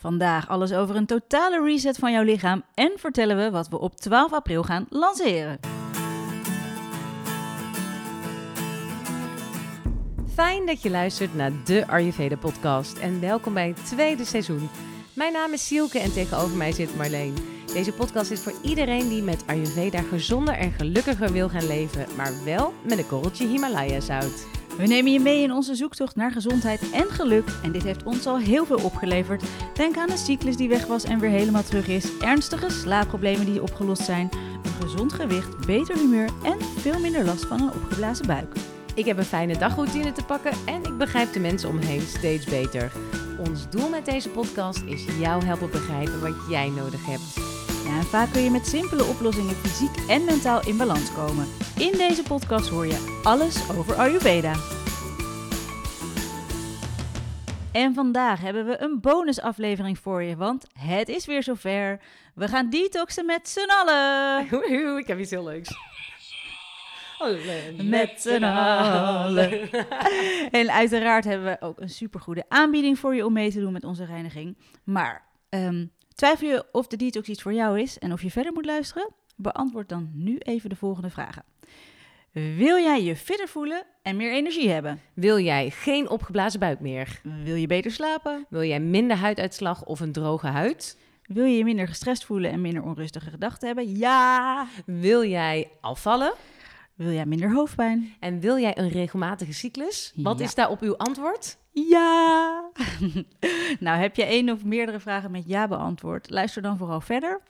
Vandaag 0.00 0.48
alles 0.48 0.72
over 0.72 0.96
een 0.96 1.06
totale 1.06 1.62
reset 1.64 1.96
van 1.98 2.12
jouw 2.12 2.22
lichaam 2.22 2.62
en 2.74 2.92
vertellen 2.96 3.36
we 3.36 3.50
wat 3.50 3.68
we 3.68 3.78
op 3.78 3.96
12 3.96 4.32
april 4.32 4.62
gaan 4.62 4.86
lanceren. 4.90 5.58
Fijn 10.34 10.66
dat 10.66 10.82
je 10.82 10.90
luistert 10.90 11.34
naar 11.34 11.52
de 11.64 11.86
Ayurveda 11.86 12.36
podcast 12.36 12.98
en 12.98 13.20
welkom 13.20 13.54
bij 13.54 13.68
het 13.68 13.86
tweede 13.86 14.24
seizoen. 14.24 14.68
Mijn 15.12 15.32
naam 15.32 15.52
is 15.52 15.66
Sielke 15.66 15.98
en 15.98 16.12
tegenover 16.12 16.56
mij 16.56 16.72
zit 16.72 16.96
Marleen. 16.96 17.34
Deze 17.72 17.92
podcast 17.92 18.30
is 18.30 18.40
voor 18.40 18.54
iedereen 18.62 19.08
die 19.08 19.22
met 19.22 19.44
Ayurveda 19.46 20.02
gezonder 20.02 20.54
en 20.54 20.72
gelukkiger 20.72 21.32
wil 21.32 21.48
gaan 21.48 21.66
leven, 21.66 22.06
maar 22.16 22.32
wel 22.44 22.72
met 22.82 22.98
een 22.98 23.06
korreltje 23.06 23.46
Himalaya 23.46 24.00
zout. 24.00 24.57
We 24.78 24.86
nemen 24.86 25.12
je 25.12 25.20
mee 25.20 25.42
in 25.42 25.52
onze 25.52 25.74
zoektocht 25.74 26.16
naar 26.16 26.32
gezondheid 26.32 26.90
en 26.90 27.10
geluk. 27.10 27.48
En 27.62 27.72
dit 27.72 27.82
heeft 27.82 28.02
ons 28.02 28.26
al 28.26 28.38
heel 28.38 28.66
veel 28.66 28.84
opgeleverd. 28.84 29.42
Denk 29.74 29.96
aan 29.96 30.10
een 30.10 30.18
cyclus 30.18 30.56
die 30.56 30.68
weg 30.68 30.86
was 30.86 31.04
en 31.04 31.18
weer 31.18 31.30
helemaal 31.30 31.62
terug 31.62 31.88
is. 31.88 32.18
Ernstige 32.18 32.70
slaapproblemen 32.70 33.46
die 33.46 33.62
opgelost 33.62 34.02
zijn. 34.02 34.28
Een 34.62 34.88
gezond 34.88 35.12
gewicht, 35.12 35.66
beter 35.66 35.96
humeur 35.96 36.28
en 36.42 36.60
veel 36.60 37.00
minder 37.00 37.24
last 37.24 37.46
van 37.46 37.60
een 37.60 37.72
opgeblazen 37.74 38.26
buik. 38.26 38.54
Ik 38.94 39.04
heb 39.04 39.18
een 39.18 39.24
fijne 39.24 39.58
dagroutine 39.58 40.12
te 40.12 40.24
pakken 40.24 40.52
en 40.66 40.82
ik 40.82 40.98
begrijp 40.98 41.32
de 41.32 41.40
mensen 41.40 41.68
om 41.68 41.74
me 41.74 42.04
steeds 42.06 42.46
beter. 42.46 42.92
Ons 43.38 43.70
doel 43.70 43.88
met 43.88 44.04
deze 44.04 44.28
podcast 44.28 44.82
is 44.86 45.04
jou 45.18 45.44
helpen 45.44 45.70
begrijpen 45.70 46.20
wat 46.20 46.36
jij 46.48 46.68
nodig 46.68 47.06
hebt. 47.06 47.47
Ja, 47.88 47.96
en 47.96 48.04
vaak 48.04 48.32
kun 48.32 48.42
je 48.42 48.50
met 48.50 48.66
simpele 48.66 49.04
oplossingen 49.04 49.54
fysiek 49.54 49.96
en 50.08 50.24
mentaal 50.24 50.66
in 50.66 50.76
balans 50.76 51.12
komen. 51.12 51.46
In 51.78 51.92
deze 51.92 52.22
podcast 52.22 52.68
hoor 52.68 52.86
je 52.86 53.20
alles 53.22 53.70
over 53.70 53.94
Ayurveda. 53.94 54.54
En 57.72 57.94
vandaag 57.94 58.40
hebben 58.40 58.66
we 58.66 58.80
een 58.82 59.00
bonusaflevering 59.00 59.98
voor 59.98 60.22
je, 60.22 60.36
want 60.36 60.66
het 60.78 61.08
is 61.08 61.26
weer 61.26 61.42
zover. 61.42 62.00
We 62.34 62.48
gaan 62.48 62.70
detoxen 62.70 63.26
met 63.26 63.48
z'n 63.48 63.68
allen. 63.68 64.48
Woehoe, 64.50 64.98
ik 64.98 65.06
heb 65.06 65.18
iets 65.18 65.30
heel 65.30 65.44
leuks. 65.44 65.70
Met 67.82 68.14
z'n 68.22 68.44
allen. 68.44 69.70
En 70.50 70.70
uiteraard 70.70 71.24
hebben 71.24 71.46
we 71.46 71.66
ook 71.66 71.80
een 71.80 71.88
supergoede 71.88 72.44
aanbieding 72.48 72.98
voor 72.98 73.14
je 73.14 73.26
om 73.26 73.32
mee 73.32 73.50
te 73.50 73.60
doen 73.60 73.72
met 73.72 73.84
onze 73.84 74.04
reiniging. 74.04 74.56
Maar 74.84 75.22
ehm, 75.48 75.86
twijfel 76.18 76.48
je 76.48 76.64
of 76.72 76.86
de 76.86 76.96
detox 76.96 77.28
iets 77.28 77.42
voor 77.42 77.52
jou 77.52 77.80
is 77.80 77.98
en 77.98 78.12
of 78.12 78.22
je 78.22 78.30
verder 78.30 78.52
moet 78.52 78.64
luisteren? 78.64 79.08
Beantwoord 79.36 79.88
dan 79.88 80.10
nu 80.14 80.36
even 80.38 80.68
de 80.70 80.76
volgende 80.76 81.10
vragen. 81.10 81.42
Wil 82.32 82.76
jij 82.78 83.02
je 83.02 83.16
fitter 83.16 83.48
voelen 83.48 83.82
en 84.02 84.16
meer 84.16 84.32
energie 84.32 84.68
hebben? 84.70 85.00
Wil 85.14 85.38
jij 85.38 85.70
geen 85.70 86.08
opgeblazen 86.10 86.60
buik 86.60 86.80
meer? 86.80 87.20
Wil 87.44 87.54
je 87.54 87.66
beter 87.66 87.90
slapen? 87.90 88.46
Wil 88.48 88.62
jij 88.62 88.80
minder 88.80 89.16
huiduitslag 89.16 89.84
of 89.84 90.00
een 90.00 90.12
droge 90.12 90.46
huid? 90.46 90.98
Wil 91.22 91.44
je 91.44 91.56
je 91.56 91.64
minder 91.64 91.88
gestrest 91.88 92.24
voelen 92.24 92.50
en 92.50 92.60
minder 92.60 92.82
onrustige 92.82 93.30
gedachten 93.30 93.66
hebben? 93.66 93.96
Ja! 93.96 94.66
Wil 94.86 95.24
jij 95.24 95.70
afvallen? 95.80 96.32
Wil 96.94 97.10
jij 97.12 97.26
minder 97.26 97.52
hoofdpijn? 97.52 98.14
En 98.20 98.40
wil 98.40 98.58
jij 98.58 98.78
een 98.78 98.88
regelmatige 98.88 99.52
cyclus? 99.52 100.12
Wat 100.16 100.38
Ja. 100.38 100.44
is 100.44 100.54
daarop 100.54 100.80
uw 100.80 100.96
antwoord? 100.96 101.56
Ja! 101.88 102.70
nou, 103.80 103.98
heb 104.00 104.16
je 104.16 104.24
één 104.24 104.50
of 104.50 104.64
meerdere 104.64 105.00
vragen 105.00 105.30
met 105.30 105.44
ja 105.46 105.68
beantwoord? 105.68 106.30
Luister 106.30 106.62
dan 106.62 106.76
vooral 106.78 107.00
verder. 107.00 107.40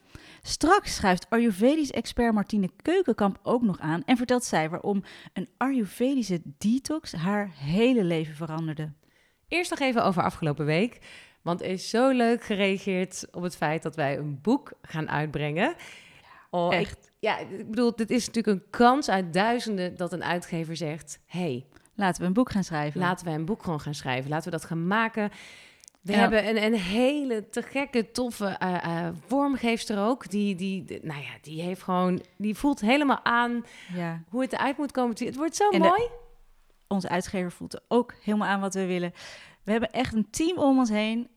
Straks 0.43 0.95
schuift 0.95 1.27
Ayurvedisch 1.31 1.91
expert 1.91 2.35
Martine 2.35 2.71
Keukenkamp 2.83 3.39
ook 3.43 3.63
nog 3.63 3.79
aan 3.81 4.03
en 4.05 4.17
vertelt 4.17 4.45
zij 4.45 4.71
waarom 4.71 5.03
een 5.33 5.49
Ayurvedische 5.57 6.41
detox 6.59 7.13
haar 7.13 7.51
hele 7.55 8.05
leven 8.05 8.35
veranderde. 8.35 8.93
Eerst 9.49 9.71
nog 9.71 9.79
even 9.81 10.05
over 10.05 10.23
afgelopen 10.23 10.65
week. 10.65 10.99
Want 11.43 11.61
er 11.63 11.69
is 11.69 11.91
zo 11.91 12.11
leuk 12.11 12.43
gereageerd 12.45 13.27
op 13.33 13.43
het 13.43 13.57
feit 13.57 13.83
dat 13.83 13.97
wij 13.97 14.19
een 14.19 14.41
boek 14.43 14.73
gaan 14.83 15.11
uitbrengen. 15.11 15.75
Oh, 16.51 16.73
ik- 16.73 16.79
Echt. 16.81 17.13
ja, 17.19 17.39
ik 17.39 17.71
bedoel, 17.71 17.97
dit 17.97 18.11
is 18.11 18.27
natuurlijk 18.27 18.57
een 18.63 18.71
kans 18.71 19.09
uit 19.11 19.33
duizenden 19.33 19.97
dat 19.97 20.13
een 20.13 20.25
uitgever 20.25 20.77
zegt... 20.77 21.21
hey, 21.27 21.67
Laten 21.99 22.21
we 22.21 22.27
een 22.27 22.33
boek 22.33 22.51
gaan 22.51 22.65
schrijven. 22.65 23.01
laten 23.01 23.27
we 23.27 23.33
een 23.33 23.45
boek 23.45 23.63
gewoon 23.63 23.81
gaan 23.81 23.95
schrijven. 23.95 24.31
Laten 24.31 24.51
we 24.51 24.57
dat 24.59 24.65
gaan 24.65 24.87
maken. 24.87 25.31
We 26.01 26.13
Ja. 26.13 26.19
hebben 26.19 26.49
een, 26.49 26.63
een 26.63 26.75
hele 26.75 27.49
te 27.49 27.63
gekke, 27.63 28.11
toffe 28.11 28.47
eh, 28.47 29.09
vormgeefster 29.27 29.99
ook. 29.99 30.31
Die, 30.31 30.55
die, 30.55 30.85
de- 30.85 31.01
nou 31.03 31.21
ja, 31.23 31.31
die 31.43 31.63
heeft 31.63 31.83
gewoon... 31.83 32.23
Die 32.37 32.55
voelt 32.55 32.81
helemaal 32.81 33.21
aan 33.25 33.65
Ja. 33.95 34.23
hoe 34.29 34.41
het 34.43 34.53
eruit 34.53 34.77
moet 34.79 34.93
komen. 34.93 35.17
Het 35.25 35.37
wordt 35.37 35.57
zo 35.57 35.69
En 35.69 35.81
de- 35.83 35.87
mooi. 35.89 36.03
Onze 36.89 37.09
uitgever 37.09 37.53
voelt 37.53 37.75
er 37.75 37.83
ook 37.89 38.15
helemaal 38.23 38.49
aan 38.49 38.61
wat 38.61 38.75
we 38.75 38.87
willen. 38.87 39.13
We 39.63 39.71
hebben 39.71 39.91
echt 39.91 40.15
een 40.15 40.31
team 40.31 40.59
om 40.59 40.79
ons 40.79 40.89
heen. 40.91 41.29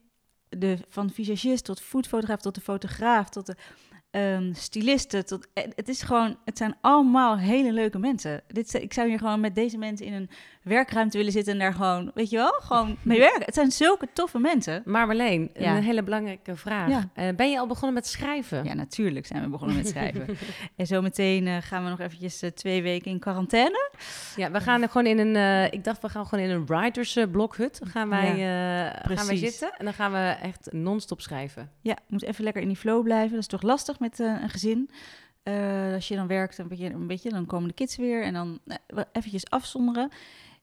De, 0.48 0.78
van 0.88 1.10
visagist 1.10 1.64
tot 1.64 1.80
foodfotograaf 1.80 2.40
tot 2.40 2.54
de 2.54 2.60
fotograaf 2.60 3.28
tot 3.28 3.46
de 3.46 3.56
ehm 4.12 4.52
stylisten. 4.54 5.26
Tot, 5.26 5.46
eh, 5.54 5.64
het 5.74 5.88
is 5.88 6.02
gewoon, 6.02 6.36
het 6.44 6.58
zijn 6.58 6.76
allemaal 6.80 7.38
hele 7.38 7.72
leuke 7.72 7.98
mensen. 7.98 8.42
Dit, 8.46 8.74
ik 8.74 8.92
zou 8.92 9.08
hier 9.08 9.18
gewoon 9.18 9.40
met 9.40 9.54
deze 9.54 9.78
mensen 9.78 10.06
in 10.06 10.12
een 10.12 10.30
werkruimte 10.62 11.16
willen 11.16 11.32
zitten 11.32 11.52
en 11.52 11.58
daar 11.58 11.72
gewoon, 11.72 12.10
weet 12.14 12.30
je 12.30 12.36
wel, 12.36 12.52
gewoon 12.60 12.96
mee 13.02 13.18
werken. 13.18 13.44
Het 13.44 13.54
zijn 13.54 13.70
zulke 13.70 14.08
toffe 14.12 14.38
mensen. 14.38 14.82
Maar 14.84 15.06
Marleen, 15.06 15.50
Ja. 15.54 15.76
een 15.76 15.82
hele 15.82 16.02
belangrijke 16.02 16.56
vraag. 16.56 16.88
Ja. 16.88 17.08
Eh, 17.14 17.34
ben 17.36 17.50
je 17.50 17.58
al 17.58 17.66
begonnen 17.66 17.94
met 17.94 18.06
schrijven? 18.06 18.64
Ja, 18.64 18.74
natuurlijk 18.74 19.26
zijn 19.26 19.42
we 19.42 19.48
begonnen 19.48 19.76
met 19.76 19.88
schrijven. 19.88 20.26
en 20.76 20.86
zometeen 20.86 21.46
eh, 21.46 21.56
gaan 21.60 21.84
we 21.84 21.90
nog 21.90 22.00
eventjes 22.00 22.42
eh, 22.42 22.50
twee 22.50 22.82
weken 22.82 23.10
in 23.10 23.18
quarantaine. 23.18 23.90
Ja, 24.36 24.50
we 24.50 24.60
gaan 24.60 24.82
er 24.82 24.88
gewoon 24.88 25.06
in 25.06 25.18
een. 25.18 25.72
ik 25.72 25.84
dacht, 25.84 26.02
we 26.02 26.08
gaan 26.08 26.26
gewoon 26.26 26.44
in 26.44 26.50
een 26.50 26.66
writers 26.66 27.18
blokhut. 27.30 27.80
Gaan 27.84 28.08
wij, 28.08 28.36
gaan 29.02 29.26
wij 29.26 29.36
zitten 29.36 29.72
en 29.78 29.84
dan 29.84 29.94
gaan 29.94 30.12
we 30.12 30.36
echt 30.42 30.68
non-stop 30.72 31.20
schrijven. 31.20 31.70
Ja, 31.80 31.96
moet 32.08 32.22
even 32.22 32.44
lekker 32.44 32.62
in 32.62 32.68
die 32.68 32.76
flow 32.76 33.02
blijven. 33.02 33.30
Dat 33.30 33.40
is 33.40 33.46
toch 33.46 33.62
lastig 33.62 33.98
met 33.98 34.18
een 34.18 34.50
gezin. 34.50 34.90
Als 35.94 36.08
je 36.08 36.16
dan 36.16 36.26
werkt, 36.26 36.58
een 36.58 36.68
beetje, 36.68 36.90
een 36.90 37.06
beetje, 37.06 37.30
dan 37.30 37.46
komen 37.46 37.68
de 37.68 37.74
kids 37.74 37.96
weer 37.96 38.22
en 38.22 38.32
dan 38.32 38.58
eventjes 39.12 39.50
afzonderen. 39.50 40.10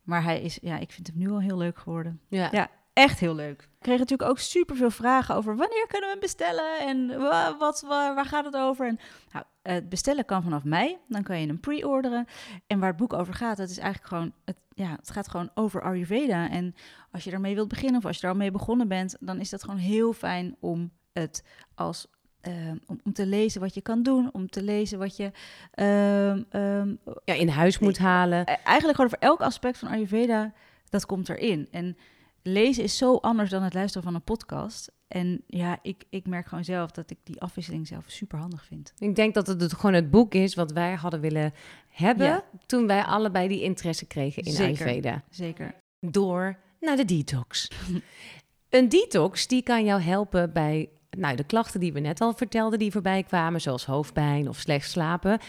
Maar 0.09 0.23
hij 0.23 0.41
is, 0.41 0.57
ja, 0.61 0.77
ik 0.77 0.91
vind 0.91 1.07
hem 1.07 1.17
nu 1.17 1.29
al 1.29 1.41
heel 1.41 1.57
leuk 1.57 1.77
geworden. 1.77 2.21
Ja. 2.27 2.49
Ja, 2.51 2.69
echt 2.93 3.19
heel 3.19 3.35
leuk. 3.35 3.61
Ik 3.61 3.79
kreeg 3.79 3.97
natuurlijk 3.99 4.29
ook 4.29 4.39
superveel 4.39 4.89
vragen 4.91 5.35
over 5.35 5.55
wanneer 5.55 5.85
kunnen 5.87 6.07
we 6.07 6.11
hem 6.13 6.19
bestellen 6.19 6.79
en 6.79 7.19
wa- 7.19 7.57
wat, 7.57 7.81
waar, 7.87 8.25
gaat 8.25 8.45
het 8.45 8.55
over? 8.55 8.87
En, 8.87 8.99
nou, 9.31 9.45
het 9.61 9.89
bestellen 9.89 10.25
kan 10.25 10.43
vanaf 10.43 10.63
mei, 10.63 10.97
dan 11.07 11.23
kan 11.23 11.39
je 11.41 11.47
hem 11.47 11.59
pre-orderen. 11.59 12.25
En 12.67 12.79
waar 12.79 12.89
het 12.89 12.97
boek 12.97 13.13
over 13.13 13.33
gaat, 13.33 13.57
dat 13.57 13.69
is 13.69 13.77
eigenlijk 13.77 14.07
gewoon, 14.13 14.33
het, 14.45 14.57
ja, 14.73 14.91
het 14.95 15.11
gaat 15.11 15.27
gewoon 15.29 15.49
over 15.53 15.81
Ayurveda. 15.81 16.49
En 16.49 16.75
als 17.11 17.23
je 17.23 17.31
daarmee 17.31 17.55
wilt 17.55 17.67
beginnen 17.67 17.97
of 17.97 18.05
als 18.05 18.17
je 18.19 18.23
er 18.27 18.33
al 18.33 18.39
mee 18.39 18.51
begonnen 18.51 18.87
bent, 18.87 19.15
dan 19.19 19.39
is 19.39 19.49
dat 19.49 19.63
gewoon 19.63 19.79
heel 19.79 20.13
fijn 20.13 20.55
om 20.59 20.91
het 21.13 21.43
als 21.75 22.07
eh, 22.41 22.53
om, 22.85 23.13
te 23.13 23.25
lezen 23.25 23.61
wat 23.61 23.73
je 23.73 23.81
kan 23.81 24.03
doen, 24.03 24.29
om 24.33 24.49
te 24.49 24.63
lezen 24.63 24.99
wat 24.99 25.17
je 25.17 25.31
ehm, 25.71 26.43
ehm, 26.49 26.95
ja, 27.25 27.33
in 27.33 27.47
huis 27.49 27.79
moet 27.79 27.97
halen. 27.97 28.45
eh, 28.45 28.55
eigenlijk 28.63 28.95
gewoon 28.95 29.09
voor 29.09 29.19
elk 29.29 29.41
aspect 29.41 29.77
van 29.77 29.87
Ayurveda, 29.89 30.53
dat 30.89 31.05
komt 31.05 31.29
erin. 31.29 31.67
En 31.71 31.97
lezen 32.43 32.83
is 32.83 32.97
zo 32.97 33.15
anders 33.15 33.49
dan 33.49 33.63
het 33.63 33.73
luisteren 33.73 34.03
van 34.03 34.15
een 34.15 34.21
podcast. 34.23 34.91
En 35.07 35.43
ja, 35.47 35.79
ik, 35.81 36.03
ik 36.09 36.27
merk 36.27 36.47
gewoon 36.47 36.63
zelf 36.63 36.91
dat 36.91 37.09
ik 37.11 37.17
die 37.23 37.41
afwisseling 37.41 37.87
zelf 37.87 38.03
super 38.07 38.39
handig 38.39 38.65
vind. 38.65 38.93
Ik 38.99 39.15
denk 39.15 39.33
dat 39.33 39.47
het 39.47 39.61
het 39.61 39.73
gewoon 39.73 39.93
het 39.93 40.11
boek 40.11 40.33
is 40.33 40.55
wat 40.55 40.71
wij 40.71 40.93
hadden 40.93 41.19
willen 41.19 41.53
hebben 41.89 42.27
Ja. 42.27 42.43
toen 42.65 42.87
wij 42.87 43.03
allebei 43.03 43.47
die 43.47 43.61
interesse 43.63 44.05
kregen 44.05 44.43
in 44.43 44.51
Zeker. 44.51 44.85
Ayurveda. 44.85 45.23
Zeker. 45.29 45.73
Door 45.99 46.57
naar 46.79 46.95
de 46.95 47.05
detox. 47.05 47.67
een 48.69 48.89
detox 48.89 49.47
die 49.47 49.61
kan 49.63 49.85
jou 49.85 50.01
helpen 50.01 50.53
bij 50.53 50.89
nou, 51.17 51.35
de 51.35 51.43
klachten 51.43 51.79
die 51.79 51.93
we 51.93 51.99
net 51.99 52.21
al 52.21 52.33
vertelden, 52.33 52.79
die 52.79 52.91
voorbij 52.91 53.23
kwamen, 53.23 53.61
zoals 53.61 53.85
hoofdpijn 53.85 54.49
of 54.49 54.57
slecht 54.57 54.89
slapen. 54.89 55.39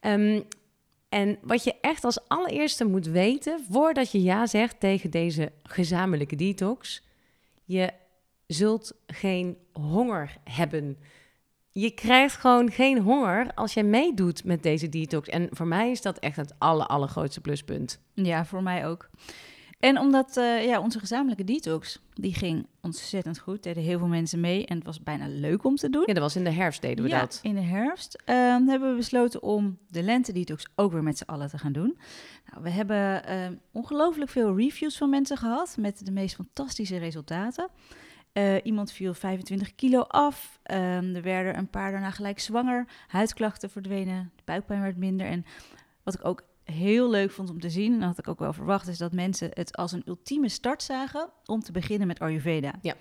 Ehm, 0.00 0.40
en 1.08 1.38
wat 1.42 1.64
je 1.64 1.74
echt 1.80 2.04
als 2.04 2.28
allereerste 2.28 2.84
moet 2.84 3.06
weten, 3.06 3.64
voordat 3.70 4.12
je 4.12 4.22
ja 4.22 4.46
zegt 4.46 4.80
tegen 4.80 5.10
deze 5.10 5.52
gezamenlijke 5.62 6.36
detox, 6.36 7.02
je 7.64 7.90
zult 8.46 8.92
geen 9.06 9.56
honger 9.72 10.36
hebben. 10.44 10.98
Je 11.70 11.90
krijgt 11.90 12.36
gewoon 12.36 12.70
geen 12.70 13.00
honger 13.00 13.54
als 13.54 13.74
jij 13.74 13.82
meedoet 13.82 14.44
met 14.44 14.62
deze 14.62 14.88
detox. 14.88 15.28
En 15.28 15.48
voor 15.50 15.66
mij 15.66 15.90
is 15.90 16.02
dat 16.02 16.18
echt 16.18 16.36
het 16.36 16.54
aller, 16.58 16.86
allergrootste 16.86 17.40
pluspunt. 17.40 18.00
Ja, 18.14 18.44
voor 18.44 18.62
mij 18.62 18.86
ook. 18.86 19.10
En 19.78 19.98
omdat 19.98 20.36
eh, 20.36 20.64
ja, 20.64 20.80
onze 20.80 20.98
gezamenlijke 20.98 21.44
detox, 21.44 22.00
die 22.14 22.34
ging 22.34 22.66
ontzettend 22.80 23.38
goed. 23.38 23.62
Deden 23.62 23.82
heel 23.82 23.98
veel 23.98 24.06
mensen 24.06 24.40
mee 24.40 24.66
en 24.66 24.76
het 24.76 24.86
was 24.86 25.02
bijna 25.02 25.26
leuk 25.28 25.64
om 25.64 25.76
te 25.76 25.90
doen. 25.90 26.02
Ja, 26.06 26.12
dat 26.12 26.22
was 26.22 26.36
in 26.36 26.44
de 26.44 26.50
herfst 26.50 26.82
deden 26.82 27.04
we 27.04 27.10
ja, 27.10 27.20
dat. 27.20 27.38
in 27.42 27.54
de 27.54 27.60
herfst 27.60 28.22
ehm, 28.24 28.66
hebben 28.66 28.90
we 28.90 28.96
besloten 28.96 29.42
om 29.42 29.78
de 29.88 30.02
lente-detox 30.02 30.66
ook 30.74 30.92
weer 30.92 31.02
met 31.02 31.18
z'n 31.18 31.24
allen 31.30 31.48
te 31.48 31.58
gaan 31.58 31.72
doen. 31.72 31.98
Nou, 32.50 32.62
we 32.62 32.70
hebben 32.70 33.26
ehm, 33.26 33.54
ongelooflijk 33.72 34.30
veel 34.30 34.56
reviews 34.56 34.96
van 34.96 35.10
mensen 35.10 35.36
gehad 35.36 35.76
met 35.78 36.06
de 36.06 36.12
meest 36.12 36.34
fantastische 36.34 36.96
resultaten. 36.96 37.68
Eh, 38.32 38.54
iemand 38.62 38.92
viel 38.92 39.14
25 39.14 39.74
kilo 39.74 40.00
af. 40.00 40.58
Ehm, 40.62 41.14
er 41.14 41.22
werden 41.22 41.58
een 41.58 41.70
paar 41.70 41.90
daarna 41.90 42.10
gelijk 42.10 42.40
zwanger. 42.40 42.86
Huidklachten 43.06 43.70
verdwenen. 43.70 44.32
De 44.36 44.42
buikpijn 44.44 44.80
werd 44.80 44.96
minder. 44.96 45.26
En 45.26 45.44
wat 46.02 46.14
ik 46.14 46.24
ook 46.24 46.44
heel 46.72 47.10
leuk 47.10 47.30
vond 47.30 47.50
om 47.50 47.60
te 47.60 47.70
zien, 47.70 47.92
en 47.92 47.98
dat 47.98 48.08
had 48.08 48.18
ik 48.18 48.28
ook 48.28 48.38
wel 48.38 48.52
verwacht, 48.52 48.88
is 48.88 48.98
dat 48.98 49.12
mensen 49.12 49.48
het 49.52 49.76
als 49.76 49.92
een 49.92 50.02
ultieme 50.06 50.48
start 50.48 50.82
zagen 50.82 51.28
om 51.44 51.60
te 51.60 51.72
beginnen 51.72 52.06
met 52.06 52.20
Ayurveda. 52.20 52.72
Ja. 52.82 52.94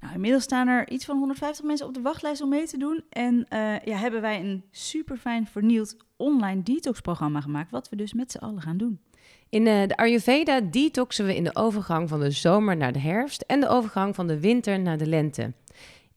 Nou, 0.00 0.14
inmiddels 0.14 0.42
staan 0.42 0.68
er 0.68 0.90
iets 0.90 1.04
van 1.04 1.18
150 1.18 1.64
mensen 1.64 1.86
op 1.86 1.94
de 1.94 2.00
wachtlijst 2.00 2.42
om 2.42 2.48
mee 2.48 2.66
te 2.66 2.78
doen. 2.78 3.04
En 3.08 3.46
eh, 3.48 3.78
ja, 3.84 3.96
hebben 3.96 4.20
wij 4.20 4.40
een 4.40 4.64
super 4.70 5.16
fijn 5.16 5.46
vernieuwd 5.46 5.96
online 6.16 6.62
detox-programma 6.62 7.40
gemaakt, 7.40 7.70
wat 7.70 7.88
we 7.88 7.96
dus 7.96 8.12
met 8.12 8.32
z'n 8.32 8.38
allen 8.38 8.62
gaan 8.62 8.76
doen. 8.76 9.00
In 9.48 9.66
uh, 9.66 9.86
de 9.86 9.96
Ayurveda 9.96 10.60
detoxen 10.60 11.26
we 11.26 11.36
in 11.36 11.44
de 11.44 11.54
overgang 11.56 12.08
van 12.08 12.20
de 12.20 12.30
zomer 12.30 12.76
naar 12.76 12.92
de 12.92 12.98
herfst 12.98 13.42
en 13.42 13.60
de 13.60 13.68
overgang 13.68 14.14
van 14.14 14.26
de 14.26 14.40
winter 14.40 14.80
naar 14.80 14.98
de 14.98 15.06
lente. 15.06 15.52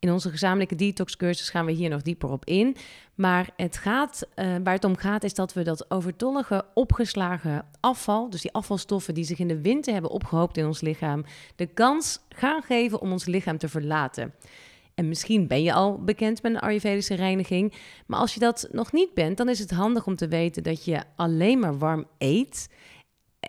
In 0.06 0.12
onze 0.12 0.30
gezamenlijke 0.30 0.76
detoxcursus 0.76 1.50
gaan 1.50 1.66
we 1.66 1.72
hier 1.72 1.90
nog 1.90 2.02
dieper 2.02 2.30
op 2.30 2.46
in. 2.46 2.76
Maar 3.16 3.50
het 3.56 3.78
gaat, 3.78 4.28
uh, 4.36 4.56
waar 4.64 4.74
het 4.74 4.84
om 4.84 4.96
gaat 4.96 5.24
is 5.24 5.34
dat 5.34 5.54
we 5.54 5.64
dat 5.64 5.92
overtollige 5.92 6.66
opgeslagen 6.74 7.66
afval, 7.80 8.30
dus 8.30 8.42
die 8.42 8.54
afvalstoffen 8.54 9.14
die 9.14 9.24
zich 9.24 9.40
in 9.40 9.48
de 9.48 9.62
winter 9.62 9.94
hebben 9.94 10.12
opgehoopt 10.12 10.58
in 10.58 10.66
ons 10.66 10.82
lichaam, 10.82 11.26
de 11.56 11.66
kans 11.66 12.20
gaan 12.30 12.62
geven 12.62 13.02
om 13.02 13.12
ons 13.12 13.26
lichaam 13.26 13.58
te 13.58 13.70
verlaten. 13.70 14.34
En 14.96 15.08
misschien 15.08 15.48
ben 15.48 15.64
je 15.64 15.74
al 15.74 16.04
bekend 16.04 16.42
met 16.42 16.54
een 16.54 16.60
Ayurvedische 16.60 17.16
reiniging. 17.16 17.74
Maar 18.06 18.20
als 18.20 18.34
je 18.34 18.40
dat 18.40 18.68
nog 18.72 18.92
niet 18.92 19.14
bent, 19.14 19.38
dan 19.38 19.50
is 19.50 19.60
het 19.60 19.72
handig 19.72 20.06
om 20.06 20.16
te 20.16 20.28
weten 20.28 20.64
dat 20.64 20.86
je 20.86 21.04
alleen 21.16 21.60
maar 21.60 21.78
warm 21.78 22.06
eet 22.18 22.70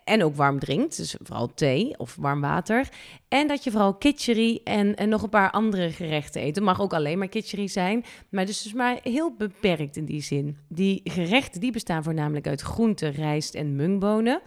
en 0.05 0.25
ook 0.25 0.37
warm 0.37 0.59
drinkt, 0.59 0.97
dus 0.97 1.17
vooral 1.23 1.55
thee 1.55 1.99
of 1.99 2.17
warm 2.21 2.41
water. 2.41 2.89
En 3.29 3.49
dat 3.49 3.65
je 3.65 3.71
vooral 3.71 3.95
kitchery 3.95 4.61
en, 4.65 4.95
en 4.95 5.09
nog 5.09 5.23
een 5.23 5.29
paar 5.29 5.51
andere 5.51 5.91
gerechten 5.91 6.43
eet. 6.43 6.55
Het 6.55 6.65
mag 6.65 6.81
ook 6.81 6.95
alleen 6.95 7.19
maar 7.19 7.29
kitchery 7.29 7.67
zijn, 7.67 8.05
maar 8.31 8.47
dus, 8.47 8.63
dus 8.63 8.73
maar 8.73 8.99
heel 9.03 9.35
beperkt 9.37 9.97
in 9.97 10.05
die 10.05 10.23
zin. 10.23 10.57
Die 10.69 11.01
gerechten 11.05 11.61
die 11.61 11.73
bestaan 11.73 12.03
voornamelijk 12.03 12.47
uit 12.47 12.61
groente, 12.61 13.09
rijst 13.09 13.55
en 13.55 13.77
mungbonen. 13.77 14.41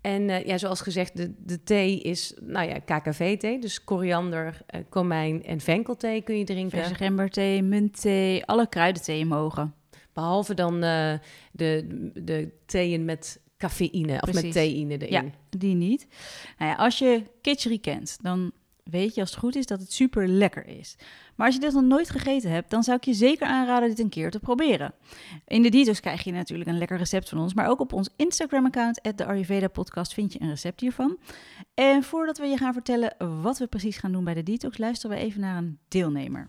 En 0.00 0.28
uh, 0.28 0.44
ja, 0.44 0.58
zoals 0.58 0.80
gezegd, 0.80 1.16
de, 1.16 1.34
de 1.38 1.62
thee 1.62 2.00
is, 2.00 2.34
nou 2.40 2.68
ja, 2.68 2.78
KKV-thee. 2.78 3.60
Dus 3.60 3.84
koriander, 3.84 4.60
uh, 4.74 4.80
komijn 4.88 5.44
en 5.44 5.60
venkelthee 5.60 6.22
kun 6.22 6.38
je 6.38 6.44
drinken. 6.44 6.78
Verse 6.78 6.94
gemberthee, 6.94 7.62
muntthee, 7.62 8.44
alle 8.44 8.68
kruidenthee 8.68 9.26
mogen. 9.26 9.74
Behalve 10.12 10.54
dan 10.54 10.74
uh, 10.74 11.12
de, 11.52 11.86
de 12.14 12.50
theeën 12.66 13.04
met 13.04 13.40
cafeïne 13.64 14.20
of 14.20 14.32
met 14.32 14.52
theïne 14.52 14.98
erin. 14.98 15.24
Ja, 15.24 15.58
die 15.58 15.74
niet. 15.74 16.06
Nou 16.58 16.70
ja, 16.70 16.76
als 16.76 16.98
je 16.98 17.22
kitchery 17.40 17.78
kent, 17.78 18.18
dan 18.22 18.52
weet 18.84 19.14
je 19.14 19.20
als 19.20 19.30
het 19.30 19.38
goed 19.38 19.56
is 19.56 19.66
dat 19.66 19.80
het 19.80 19.92
super 19.92 20.28
lekker 20.28 20.66
is. 20.66 20.96
Maar 21.34 21.46
als 21.46 21.54
je 21.54 21.60
dit 21.60 21.72
nog 21.72 21.82
nooit 21.82 22.10
gegeten 22.10 22.50
hebt, 22.50 22.70
dan 22.70 22.82
zou 22.82 22.96
ik 22.96 23.04
je 23.04 23.14
zeker 23.14 23.46
aanraden 23.46 23.88
dit 23.88 23.98
een 23.98 24.08
keer 24.08 24.30
te 24.30 24.38
proberen. 24.38 24.94
In 25.46 25.62
de 25.62 25.68
detox 25.68 26.00
krijg 26.00 26.24
je 26.24 26.32
natuurlijk 26.32 26.70
een 26.70 26.78
lekker 26.78 26.96
recept 26.96 27.28
van 27.28 27.38
ons, 27.38 27.54
maar 27.54 27.68
ook 27.68 27.80
op 27.80 27.92
ons 27.92 28.08
Instagram-account, 28.16 29.00
de 29.16 29.24
Ayurveda 29.24 29.68
Podcast, 29.68 30.14
vind 30.14 30.32
je 30.32 30.40
een 30.40 30.48
recept 30.48 30.80
hiervan. 30.80 31.18
En 31.74 32.02
voordat 32.02 32.38
we 32.38 32.46
je 32.46 32.56
gaan 32.56 32.72
vertellen 32.72 33.14
wat 33.42 33.58
we 33.58 33.66
precies 33.66 33.96
gaan 33.96 34.12
doen 34.12 34.24
bij 34.24 34.34
de 34.34 34.42
detox, 34.42 34.78
luisteren 34.78 35.16
we 35.16 35.22
even 35.22 35.40
naar 35.40 35.56
een 35.56 35.78
deelnemer. 35.88 36.46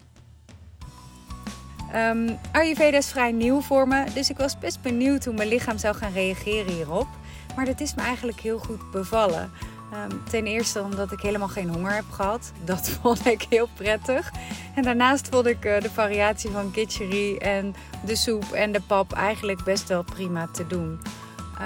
Um, 1.96 2.38
is 2.78 3.10
vrij 3.10 3.32
nieuw 3.32 3.62
voor 3.62 3.88
me, 3.88 4.04
dus 4.14 4.30
ik 4.30 4.38
was 4.38 4.58
best 4.58 4.82
benieuwd 4.82 5.26
hoe 5.26 5.34
mijn 5.34 5.50
lichaam 5.50 5.78
zou 5.78 5.96
gaan 5.96 6.12
reageren 6.12 6.74
hierop. 6.74 7.08
Maar 7.56 7.66
dat 7.66 7.80
is 7.80 7.96
me 7.96 8.02
eigenlijk 8.02 8.40
heel 8.40 8.60
goed 8.60 8.92
bevallen. 8.92 9.52
Um, 9.94 10.24
ten 10.30 10.46
eerste 10.46 10.82
omdat 10.82 11.12
ik 11.12 11.20
helemaal 11.20 11.48
geen 11.48 11.70
honger 11.70 11.94
heb 11.94 12.12
gehad. 12.12 12.52
Dat 12.66 12.90
vond 12.90 13.26
ik 13.26 13.46
heel 13.50 13.70
prettig. 13.74 14.32
En 14.76 14.84
daarnaast 14.84 15.28
vond 15.32 15.46
ik 15.46 15.66
uh, 15.66 15.82
de 15.82 15.90
variatie 15.90 16.50
van 16.50 16.72
kitchery 16.72 17.38
en 17.38 17.76
de 18.06 18.16
soep 18.16 18.52
en 18.52 18.72
de 18.72 18.82
pap 18.88 19.14
eigenlijk 19.14 19.64
best 19.64 19.88
wel 19.88 20.04
prima 20.04 20.48
te 20.52 20.68
doen. 20.68 21.00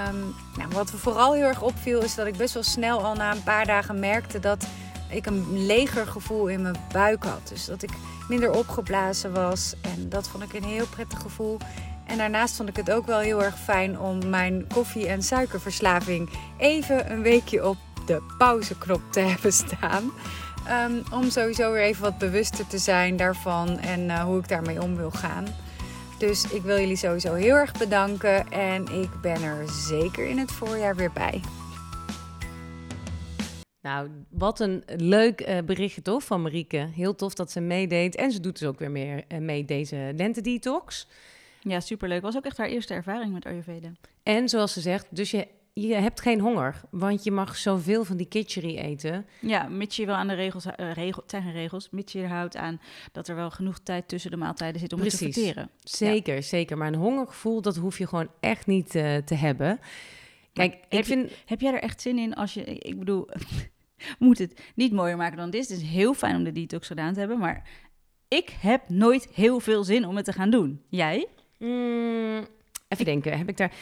Um, 0.08 0.34
nou, 0.56 0.68
wat 0.72 0.92
me 0.92 0.98
vooral 0.98 1.34
heel 1.34 1.44
erg 1.44 1.62
opviel 1.62 2.02
is 2.02 2.14
dat 2.14 2.26
ik 2.26 2.36
best 2.36 2.54
wel 2.54 2.62
snel 2.62 3.04
al 3.04 3.14
na 3.14 3.32
een 3.32 3.42
paar 3.42 3.66
dagen 3.66 3.98
merkte 4.00 4.38
dat 4.38 4.66
ik 5.10 5.26
een 5.26 5.66
leger 5.66 6.06
gevoel 6.06 6.46
in 6.46 6.62
mijn 6.62 6.76
buik 6.92 7.24
had. 7.24 7.48
Dus 7.48 7.64
dat 7.64 7.82
ik 7.82 7.90
minder 8.28 8.52
opgeblazen 8.52 9.32
was. 9.32 9.74
En 9.80 10.08
dat 10.08 10.28
vond 10.28 10.42
ik 10.42 10.52
een 10.52 10.68
heel 10.68 10.86
prettig 10.86 11.20
gevoel. 11.20 11.58
En 12.06 12.18
daarnaast 12.18 12.56
vond 12.56 12.68
ik 12.68 12.76
het 12.76 12.90
ook 12.90 13.06
wel 13.06 13.18
heel 13.18 13.42
erg 13.42 13.58
fijn 13.58 13.98
om 13.98 14.28
mijn 14.28 14.66
koffie- 14.74 15.06
en 15.06 15.22
suikerverslaving 15.22 16.30
even 16.58 17.12
een 17.12 17.22
weekje 17.22 17.68
op 17.68 17.76
de 18.06 18.22
pauzeknop 18.38 19.02
te 19.10 19.20
hebben 19.30 19.52
staan. 19.52 20.12
Um, 20.86 21.02
om 21.12 21.30
sowieso 21.30 21.72
weer 21.72 21.82
even 21.82 22.02
wat 22.02 22.18
bewuster 22.18 22.66
te 22.66 22.78
zijn 22.78 23.16
daarvan 23.16 23.78
en 23.78 24.00
uh, 24.00 24.22
hoe 24.22 24.38
ik 24.38 24.48
daarmee 24.48 24.82
om 24.82 24.96
wil 24.96 25.10
gaan. 25.10 25.46
Dus 26.18 26.44
ik 26.44 26.62
wil 26.62 26.78
jullie 26.78 26.96
sowieso 26.96 27.34
heel 27.34 27.54
erg 27.54 27.72
bedanken 27.72 28.50
en 28.50 29.00
ik 29.00 29.20
ben 29.20 29.42
er 29.42 29.64
zeker 29.88 30.28
in 30.28 30.38
het 30.38 30.52
voorjaar 30.52 30.96
weer 30.96 31.12
bij. 31.12 31.40
Nou, 33.82 34.10
wat 34.28 34.60
een 34.60 34.82
leuk 34.96 35.48
uh, 35.48 35.58
berichtje 35.64 36.02
toch 36.02 36.24
van 36.24 36.42
Marieke. 36.42 36.76
Heel 36.76 37.14
tof 37.14 37.34
dat 37.34 37.50
ze 37.50 37.60
meedeed. 37.60 38.16
En 38.16 38.30
ze 38.30 38.40
doet 38.40 38.58
dus 38.58 38.68
ook 38.68 38.78
weer 38.78 38.90
meer 38.90 39.24
uh, 39.28 39.38
mee 39.38 39.64
deze 39.64 40.12
lente-detox. 40.16 41.08
Ja, 41.60 41.80
superleuk. 41.80 42.22
Was 42.22 42.36
ook 42.36 42.44
echt 42.44 42.56
haar 42.56 42.68
eerste 42.68 42.94
ervaring 42.94 43.32
met 43.32 43.46
Ayurveda. 43.46 43.92
En 44.22 44.48
zoals 44.48 44.72
ze 44.72 44.80
zegt, 44.80 45.06
dus 45.10 45.30
je, 45.30 45.46
je 45.72 45.94
hebt 45.94 46.20
geen 46.20 46.40
honger. 46.40 46.80
Want 46.90 47.24
je 47.24 47.30
mag 47.30 47.56
zoveel 47.56 48.04
van 48.04 48.16
die 48.16 48.26
kitchery 48.26 48.76
eten. 48.76 49.26
Ja, 49.40 49.68
mits 49.68 49.96
je 49.96 50.06
wel 50.06 50.14
aan 50.14 50.28
de 50.28 50.34
regels... 50.34 50.66
Uh, 50.66 50.92
regel, 50.92 51.22
het 51.22 51.30
zijn 51.30 51.42
geen 51.42 51.52
regels. 51.52 51.88
Mits 51.90 52.12
je 52.12 52.22
er 52.22 52.28
houdt 52.28 52.56
aan 52.56 52.80
dat 53.12 53.28
er 53.28 53.34
wel 53.34 53.50
genoeg 53.50 53.78
tijd 53.78 54.08
tussen 54.08 54.30
de 54.30 54.36
maaltijden 54.36 54.80
zit 54.80 54.92
om 54.92 55.00
Precies. 55.00 55.18
te 55.18 55.40
verteren. 55.40 55.70
Zeker, 55.82 56.34
ja. 56.34 56.40
zeker. 56.40 56.78
Maar 56.78 56.88
een 56.88 56.94
hongergevoel, 56.94 57.62
dat 57.62 57.76
hoef 57.76 57.98
je 57.98 58.06
gewoon 58.06 58.28
echt 58.40 58.66
niet 58.66 58.90
te 58.90 59.34
hebben. 59.34 59.80
Kijk, 60.52 60.74
ik 60.74 60.80
heb, 60.88 61.04
vind... 61.04 61.30
je, 61.30 61.36
heb 61.44 61.60
jij 61.60 61.72
er 61.72 61.82
echt 61.82 62.00
zin 62.00 62.18
in 62.18 62.34
als 62.34 62.54
je... 62.54 62.64
Ik 62.64 62.98
bedoel, 62.98 63.28
moet 64.18 64.38
het 64.38 64.60
niet 64.74 64.92
mooier 64.92 65.16
maken 65.16 65.36
dan 65.36 65.50
dit. 65.50 65.68
Het 65.68 65.78
is 65.78 65.88
heel 65.88 66.14
fijn 66.14 66.36
om 66.36 66.44
de 66.44 66.52
detox 66.52 66.86
gedaan 66.86 67.12
te 67.12 67.18
hebben, 67.18 67.38
maar 67.38 67.68
ik 68.28 68.54
heb 68.60 68.88
nooit 68.88 69.28
heel 69.32 69.60
veel 69.60 69.84
zin 69.84 70.06
om 70.06 70.16
het 70.16 70.24
te 70.24 70.32
gaan 70.32 70.50
doen. 70.50 70.82
Jij? 70.88 71.26
Mm, 71.58 72.38
even 72.38 72.46
ik... 72.88 73.04
denken, 73.04 73.38
heb 73.38 73.48
ik 73.48 73.56
daar... 73.56 73.72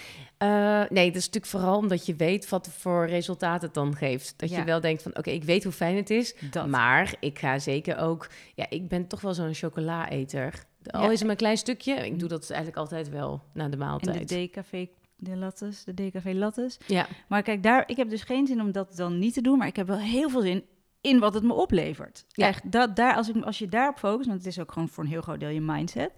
Uh, 0.43 0.91
nee, 0.91 1.06
dat 1.06 1.17
is 1.17 1.26
natuurlijk 1.26 1.47
vooral 1.47 1.76
omdat 1.76 2.06
je 2.06 2.15
weet 2.15 2.49
wat 2.49 2.69
voor 2.69 3.06
resultaat 3.06 3.62
het 3.62 3.75
dan 3.75 3.97
geeft. 3.97 4.35
Dat 4.37 4.50
ja. 4.50 4.59
je 4.59 4.65
wel 4.65 4.81
denkt 4.81 5.03
van, 5.03 5.11
oké, 5.11 5.20
okay, 5.20 5.35
ik 5.35 5.44
weet 5.44 5.65
hoe 5.65 5.73
fijn 5.73 5.97
het 5.97 6.11
is, 6.11 6.35
dat. 6.50 6.67
maar 6.67 7.15
ik 7.20 7.38
ga 7.38 7.59
zeker 7.59 7.99
ook... 7.99 8.31
Ja, 8.55 8.67
ik 8.69 8.88
ben 8.88 9.06
toch 9.06 9.20
wel 9.20 9.35
zo'n 9.35 9.55
chocola-eter. 9.55 10.67
Al 10.85 11.03
ja. 11.03 11.06
is 11.06 11.12
het 11.12 11.23
maar 11.23 11.31
een 11.31 11.37
klein 11.37 11.56
stukje, 11.56 11.94
ik 11.94 12.19
doe 12.19 12.29
dat 12.29 12.50
eigenlijk 12.50 12.81
altijd 12.81 13.09
wel 13.09 13.43
na 13.53 13.69
de 13.69 13.76
maaltijd. 13.76 14.17
En 14.17 14.26
de 14.26 14.35
decafé 14.35 14.88
de 15.20 15.37
lattes, 15.37 15.85
de 15.85 15.94
DKV 15.94 16.32
lattes. 16.35 16.79
Ja. 16.87 17.06
Maar 17.29 17.43
kijk, 17.43 17.62
daar, 17.62 17.85
ik 17.87 17.97
heb 17.97 18.11
dus 18.11 18.23
geen 18.23 18.47
zin 18.47 18.61
om 18.61 18.73
dat 18.73 18.97
dan 18.97 19.19
niet 19.19 19.35
te 19.35 19.41
doen, 19.41 19.59
maar 19.59 19.67
ik 19.67 19.76
heb 19.76 19.87
wel 19.87 19.99
heel 19.99 20.31
veel 20.31 20.41
zin 20.41 20.65
in 21.00 21.19
wat 21.19 21.35
het 21.35 21.43
me 21.43 21.53
oplevert. 21.53 22.25
Ja. 22.29 22.47
Echt, 22.47 22.73
dat, 22.73 22.97
daar, 22.97 23.15
als, 23.15 23.29
ik, 23.29 23.44
als 23.44 23.59
je 23.59 23.69
daarop 23.69 23.99
focust, 23.99 24.29
want 24.29 24.38
het 24.38 24.49
is 24.49 24.59
ook 24.59 24.73
gewoon 24.73 24.88
voor 24.88 25.05
een 25.05 25.11
heel 25.11 25.20
groot 25.20 25.41
deel 25.41 25.49
je 25.49 25.61
mindset, 25.61 26.11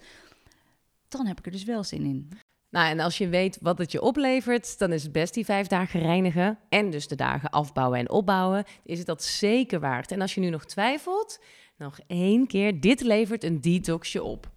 dan 1.08 1.26
heb 1.26 1.38
ik 1.38 1.46
er 1.46 1.52
dus 1.52 1.64
wel 1.64 1.84
zin 1.84 2.04
in. 2.04 2.30
Nou, 2.70 2.90
en 2.90 3.00
als 3.00 3.18
je 3.18 3.28
weet 3.28 3.58
wat 3.60 3.78
het 3.78 3.92
je 3.92 4.00
oplevert, 4.00 4.78
dan 4.78 4.92
is 4.92 5.02
het 5.02 5.12
best 5.12 5.34
die 5.34 5.44
vijf 5.44 5.66
dagen 5.66 6.00
reinigen 6.00 6.58
en 6.68 6.90
dus 6.90 7.08
de 7.08 7.14
dagen 7.14 7.50
afbouwen 7.50 7.98
en 7.98 8.10
opbouwen. 8.10 8.64
Is 8.84 8.98
het 8.98 9.06
dat 9.06 9.22
zeker 9.22 9.80
waard? 9.80 10.12
En 10.12 10.20
als 10.20 10.34
je 10.34 10.40
nu 10.40 10.50
nog 10.50 10.64
twijfelt, 10.64 11.40
nog 11.76 11.98
één 12.06 12.46
keer, 12.46 12.80
dit 12.80 13.00
levert 13.00 13.44
een 13.44 13.60
detoxje 13.60 14.22
op. 14.22 14.50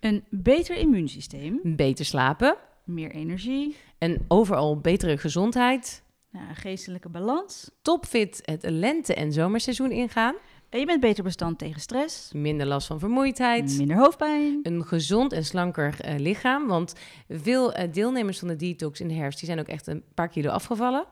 Een 0.00 0.24
beter 0.30 0.76
immuunsysteem. 0.76 1.60
Beter 1.62 2.04
slapen. 2.04 2.56
Meer 2.86 3.10
energie. 3.10 3.76
En 3.98 4.24
overal 4.28 4.78
betere 4.78 5.18
gezondheid. 5.18 6.02
Ja, 6.30 6.54
geestelijke 6.54 7.08
balans. 7.08 7.70
Topfit 7.82 8.40
het 8.44 8.64
lente- 8.70 9.14
en 9.14 9.32
zomerseizoen 9.32 9.90
ingaan. 9.90 10.34
En 10.68 10.78
je 10.78 10.86
bent 10.86 11.00
beter 11.00 11.24
bestand 11.24 11.58
tegen 11.58 11.80
stress. 11.80 12.32
Minder 12.32 12.66
last 12.66 12.86
van 12.86 12.98
vermoeidheid. 12.98 13.78
Minder 13.78 13.96
hoofdpijn. 13.96 14.60
Een 14.62 14.84
gezond 14.84 15.32
en 15.32 15.44
slanker 15.44 15.96
uh, 16.04 16.18
lichaam. 16.18 16.66
Want 16.66 16.94
veel 17.28 17.78
uh, 17.78 17.92
deelnemers 17.92 18.38
van 18.38 18.48
de 18.48 18.56
detox 18.56 19.00
in 19.00 19.08
de 19.08 19.14
herfst... 19.14 19.38
die 19.38 19.48
zijn 19.48 19.60
ook 19.60 19.68
echt 19.68 19.86
een 19.86 20.02
paar 20.14 20.28
kilo 20.28 20.50
afgevallen. 20.50 21.04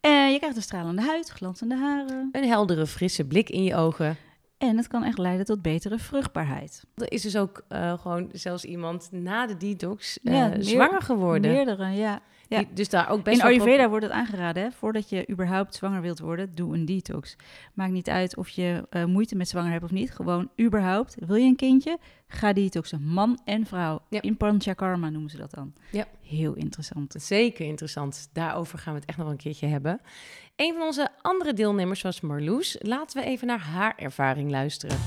En 0.00 0.32
je 0.32 0.38
krijgt 0.38 0.56
een 0.56 0.62
stralende 0.62 1.02
huid, 1.02 1.28
glanzende 1.28 1.76
haren. 1.76 2.28
Een 2.32 2.44
heldere, 2.44 2.86
frisse 2.86 3.26
blik 3.26 3.50
in 3.50 3.64
je 3.64 3.74
ogen. 3.74 4.16
En 4.58 4.76
het 4.76 4.86
kan 4.86 5.04
echt 5.04 5.18
leiden 5.18 5.46
tot 5.46 5.62
betere 5.62 5.98
vruchtbaarheid. 5.98 6.84
Er 6.94 7.12
is 7.12 7.22
dus 7.22 7.36
ook 7.36 7.64
uh, 7.68 7.98
gewoon 7.98 8.28
zelfs 8.32 8.64
iemand 8.64 9.08
na 9.12 9.46
de 9.46 9.56
detox 9.56 10.18
uh, 10.22 10.34
ja, 10.34 10.48
meer, 10.48 10.62
zwanger 10.62 11.02
geworden. 11.02 11.50
Meerdere, 11.50 11.90
ja. 11.90 12.20
Ja. 12.48 12.58
Die, 12.58 12.72
dus 12.72 12.88
daar 12.88 13.08
ook 13.08 13.24
best 13.24 13.40
In 13.40 13.44
Ayurveda 13.44 13.88
wordt 13.88 14.04
het 14.04 14.14
aangeraden, 14.14 14.62
hè? 14.62 14.70
voordat 14.70 15.08
je 15.08 15.30
überhaupt 15.30 15.74
zwanger 15.74 16.00
wilt 16.00 16.18
worden, 16.18 16.54
doe 16.54 16.74
een 16.74 16.84
detox. 16.84 17.36
Maakt 17.74 17.92
niet 17.92 18.08
uit 18.08 18.36
of 18.36 18.48
je 18.48 18.86
uh, 18.90 19.04
moeite 19.04 19.36
met 19.36 19.48
zwanger 19.48 19.70
hebt 19.70 19.84
of 19.84 19.90
niet. 19.90 20.10
Gewoon 20.10 20.50
überhaupt, 20.60 21.16
wil 21.26 21.36
je 21.36 21.46
een 21.46 21.56
kindje? 21.56 21.98
Ga 22.28 22.52
detoxen. 22.52 23.02
Man 23.02 23.40
en 23.44 23.66
vrouw. 23.66 24.02
Ja. 24.08 24.22
In 24.22 24.36
Panchakarma 24.36 25.10
noemen 25.10 25.30
ze 25.30 25.36
dat 25.36 25.50
dan. 25.50 25.72
Ja. 25.90 26.04
Heel 26.22 26.54
interessant. 26.54 27.14
Zeker 27.18 27.66
interessant. 27.66 28.28
Daarover 28.32 28.78
gaan 28.78 28.92
we 28.92 29.00
het 29.00 29.08
echt 29.08 29.18
nog 29.18 29.28
een 29.28 29.36
keertje 29.36 29.66
hebben. 29.66 30.00
Een 30.56 30.72
van 30.72 30.82
onze 30.82 31.08
andere 31.22 31.52
deelnemers 31.52 32.02
was 32.02 32.20
Marloes. 32.20 32.76
Laten 32.80 33.20
we 33.20 33.26
even 33.26 33.46
naar 33.46 33.60
haar 33.60 33.94
ervaring 33.96 34.50
luisteren. 34.50 34.98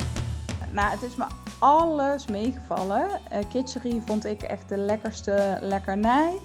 Nou, 0.71 0.91
het 0.91 1.01
is 1.01 1.15
me 1.15 1.25
alles 1.59 2.27
meegevallen. 2.27 3.07
Uh, 3.33 3.39
kitchery 3.49 4.01
vond 4.05 4.25
ik 4.25 4.41
echt 4.41 4.69
de 4.69 4.77
lekkerste 4.77 5.57
lekkernij. 5.61 6.37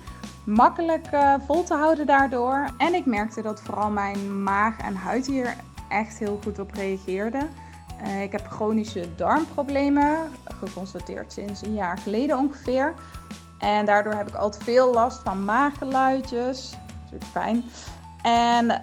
Makkelijk 0.45 1.07
uh, 1.15 1.35
vol 1.47 1.63
te 1.63 1.75
houden 1.75 2.07
daardoor. 2.07 2.69
En 2.79 2.95
ik 2.95 3.07
merkte 3.07 3.43
dat 3.43 3.61
vooral 3.61 3.91
mijn 3.91 4.43
maag 4.43 4.79
en 4.79 4.95
huid 4.95 5.27
hier 5.27 5.57
echt 5.89 6.19
heel 6.19 6.41
goed 6.43 6.59
op 6.59 6.73
reageerde. 6.73 7.49
Eh, 8.03 8.23
ik 8.23 8.33
heb 8.33 8.47
chronische 8.51 9.15
darmproblemen, 9.17 10.17
geconstateerd 10.45 11.33
sinds 11.33 11.63
een 11.63 11.75
jaar 11.75 11.99
geleden 11.99 12.39
ongeveer. 12.39 12.95
En 13.59 13.87
daardoor 13.87 14.13
heb 14.13 14.29
ik 14.29 14.35
altijd 14.35 14.63
veel 14.65 14.93
last 14.93 15.21
van 15.23 15.45
maaggeluidjes. 15.45 16.77
Natuurlijk 17.03 17.31
fijn. 17.31 17.65
En 18.23 18.83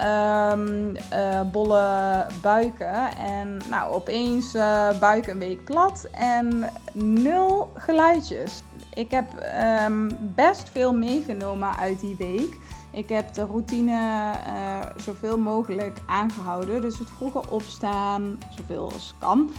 eh, 1.10 1.42
bolle 1.52 2.26
buiken. 2.42 3.18
En 3.18 3.60
nou, 3.70 3.94
opeens 3.94 4.56
uh, 4.56 5.00
buik 5.00 5.28
een 5.28 5.40
week 5.40 5.64
plat 5.64 6.08
en 6.12 6.70
nul 6.94 7.72
geluidjes. 7.76 8.64
Ik 8.94 9.12
heb 9.12 9.34
ehm, 9.36 10.10
best 10.20 10.70
veel 10.70 10.94
meegenomen 10.94 11.76
uit 11.78 12.00
die 12.00 12.16
week. 12.18 12.58
Ik 12.92 13.10
heb 13.10 13.34
de 13.34 13.46
routine 13.46 14.32
uh, 14.48 14.80
zoveel 14.96 15.38
mogelijk 15.38 15.98
aangehouden. 16.06 16.82
Dus 16.82 17.00
het 17.00 17.10
vroege 17.10 17.50
opstaan, 17.50 18.38
zoveel 18.58 18.92
als 18.92 19.14
kan. 19.20 19.52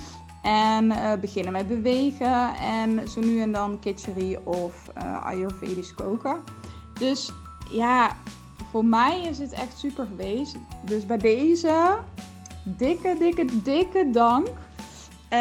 En 0.42 0.84
uh, 0.84 1.12
beginnen 1.20 1.52
met 1.52 1.68
bewegen. 1.68 2.54
En 2.54 3.08
zo 3.08 3.20
nu 3.20 3.40
en 3.40 3.52
dan 3.52 3.78
kitchery 3.78 4.38
of 4.44 4.90
uh, 4.98 5.24
Ayurvedisch 5.24 5.94
koken. 5.94 6.36
Dus 6.98 7.32
ja, 7.70 8.16
voor 8.70 8.84
mij 8.84 9.20
is 9.20 9.38
het 9.38 9.52
echt 9.52 9.78
super 9.78 10.06
geweest. 10.06 10.56
Dus 10.84 11.06
bij 11.06 11.18
deze 11.18 11.98
dikke, 12.62 13.16
dikke, 13.18 13.62
dikke 13.62 14.10
dank. 14.12 14.48
Uh, 15.32 15.38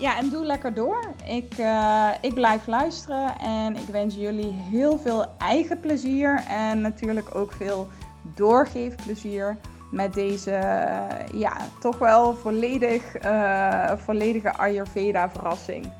ja, 0.00 0.18
en 0.18 0.28
doe 0.30 0.44
lekker 0.44 0.74
door. 0.74 1.14
Ik, 1.26 1.58
uh, 1.58 2.10
ik 2.20 2.34
blijf 2.34 2.66
luisteren 2.66 3.38
en 3.38 3.76
ik 3.76 3.86
wens 3.86 4.14
jullie 4.14 4.52
heel 4.52 4.98
veel 4.98 5.26
eigen 5.38 5.80
plezier 5.80 6.44
en 6.48 6.80
natuurlijk 6.80 7.34
ook 7.34 7.52
veel 7.52 7.88
doorgeefplezier 8.34 9.56
met 9.90 10.14
deze 10.14 10.50
uh, 10.50 11.40
ja, 11.40 11.56
toch 11.80 11.98
wel 11.98 12.34
volledig, 12.34 13.02
volledige 13.96 14.52
Ayurveda 14.56 15.30
verrassing. 15.30 15.92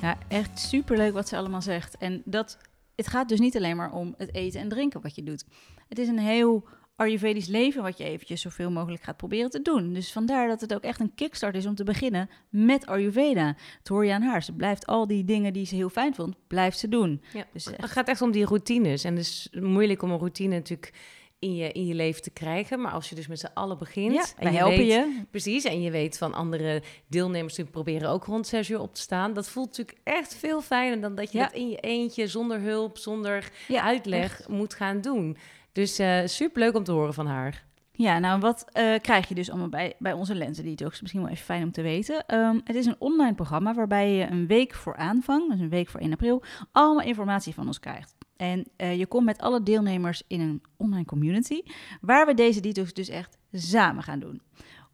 Ja, 0.00 0.16
echt 0.28 0.58
superleuk 0.58 1.12
wat 1.12 1.28
ze 1.28 1.36
allemaal 1.36 1.62
zegt. 1.62 1.96
En 1.96 2.22
dat, 2.24 2.58
het 2.96 3.06
gaat 3.06 3.28
dus 3.28 3.40
niet 3.40 3.56
alleen 3.56 3.76
maar 3.76 3.92
om 3.92 4.14
het 4.16 4.34
eten 4.34 4.60
en 4.60 4.68
drinken 4.68 5.00
wat 5.02 5.14
je 5.14 5.22
doet. 5.22 5.44
Het 5.88 5.98
is 5.98 6.08
een 6.08 6.18
heel 6.18 6.64
Ayurvedisch 6.96 7.46
leven 7.46 7.82
wat 7.82 7.98
je 7.98 8.04
eventjes 8.04 8.40
zoveel 8.40 8.70
mogelijk 8.70 9.02
gaat 9.02 9.16
proberen 9.16 9.50
te 9.50 9.62
doen. 9.62 9.92
Dus 9.92 10.12
vandaar 10.12 10.48
dat 10.48 10.60
het 10.60 10.74
ook 10.74 10.82
echt 10.82 11.00
een 11.00 11.14
kickstart 11.14 11.56
is 11.56 11.66
om 11.66 11.74
te 11.74 11.84
beginnen 11.84 12.30
met 12.48 12.86
Ayurveda. 12.86 13.46
Dat 13.78 13.88
hoor 13.88 14.06
je 14.06 14.12
aan 14.12 14.22
haar. 14.22 14.42
Ze 14.42 14.52
blijft 14.52 14.86
al 14.86 15.06
die 15.06 15.24
dingen 15.24 15.52
die 15.52 15.66
ze 15.66 15.74
heel 15.74 15.88
fijn 15.88 16.14
vond, 16.14 16.34
blijft 16.46 16.78
ze 16.78 16.88
doen. 16.88 17.22
Ja, 17.32 17.44
dus 17.52 17.64
het 17.64 17.90
gaat 17.90 18.08
echt 18.08 18.22
om 18.22 18.30
die 18.30 18.44
routines. 18.44 19.04
En 19.04 19.16
het 19.16 19.24
is 19.24 19.48
moeilijk 19.60 20.02
om 20.02 20.10
een 20.10 20.18
routine 20.18 20.54
natuurlijk 20.54 20.92
in 21.38 21.54
je, 21.54 21.72
in 21.72 21.86
je 21.86 21.94
leven 21.94 22.22
te 22.22 22.30
krijgen. 22.30 22.80
Maar 22.80 22.92
als 22.92 23.08
je 23.08 23.14
dus 23.14 23.26
met 23.26 23.38
z'n 23.38 23.50
allen 23.54 23.78
begint. 23.78 24.14
Ja, 24.14 24.24
en 24.36 24.52
je 24.52 24.58
helpen 24.58 24.78
weet, 24.78 24.86
je. 24.92 25.22
Precies. 25.30 25.64
En 25.64 25.82
je 25.82 25.90
weet 25.90 26.18
van 26.18 26.34
andere 26.34 26.82
deelnemers 27.08 27.54
die 27.54 27.64
proberen 27.64 28.08
ook 28.10 28.24
rond 28.24 28.46
zes 28.46 28.68
uur 28.70 28.80
op 28.80 28.94
te 28.94 29.00
staan. 29.00 29.32
Dat 29.32 29.48
voelt 29.48 29.66
natuurlijk 29.66 29.98
echt 30.04 30.34
veel 30.34 30.60
fijner 30.62 31.00
dan 31.00 31.14
dat 31.14 31.32
je 31.32 31.38
Ja. 31.38 31.44
dat 31.44 31.54
in 31.54 31.68
je 31.68 31.76
eentje, 31.80 32.26
zonder 32.26 32.60
hulp, 32.60 32.98
zonder 32.98 33.50
Ja, 33.68 33.82
uitleg 33.82 34.22
echt. 34.40 34.48
moet 34.48 34.74
gaan 34.74 35.00
doen. 35.00 35.36
Dus 35.74 35.98
eh 35.98 36.20
superleuk 36.24 36.76
om 36.76 36.84
te 36.84 36.92
horen 36.92 37.14
van 37.14 37.26
haar. 37.26 37.64
Ja, 37.92 38.18
nou 38.18 38.40
wat 38.40 38.64
eh, 38.72 38.94
krijg 39.00 39.28
je 39.28 39.34
dus 39.34 39.50
allemaal 39.50 39.68
bij, 39.68 39.94
bij 39.98 40.12
onze 40.12 40.34
lenzen 40.34 40.64
detox? 40.64 41.00
Misschien 41.00 41.22
wel 41.22 41.30
even 41.30 41.44
fijn 41.44 41.62
om 41.62 41.72
te 41.72 41.82
weten. 41.82 42.26
Ehm, 42.26 42.60
het 42.64 42.76
is 42.76 42.86
een 42.86 42.96
online 42.98 43.34
programma 43.34 43.74
waarbij 43.74 44.12
je 44.12 44.26
een 44.26 44.46
week 44.46 44.74
voor 44.74 44.96
aanvang, 44.96 45.50
dus 45.50 45.60
een 45.60 45.68
week 45.68 45.88
voor 45.88 46.00
1 46.00 46.12
april, 46.12 46.42
allemaal 46.72 47.06
informatie 47.06 47.54
van 47.54 47.66
ons 47.66 47.80
krijgt. 47.80 48.14
En 48.36 48.64
eh, 48.76 48.98
je 48.98 49.06
komt 49.06 49.24
met 49.24 49.38
alle 49.38 49.62
deelnemers 49.62 50.22
in 50.26 50.40
een 50.40 50.62
online 50.76 51.04
community, 51.04 51.62
waar 52.00 52.26
we 52.26 52.34
deze 52.34 52.60
detox 52.60 52.92
dus 52.92 53.08
echt 53.08 53.38
samen 53.52 54.02
gaan 54.02 54.18
doen. 54.18 54.42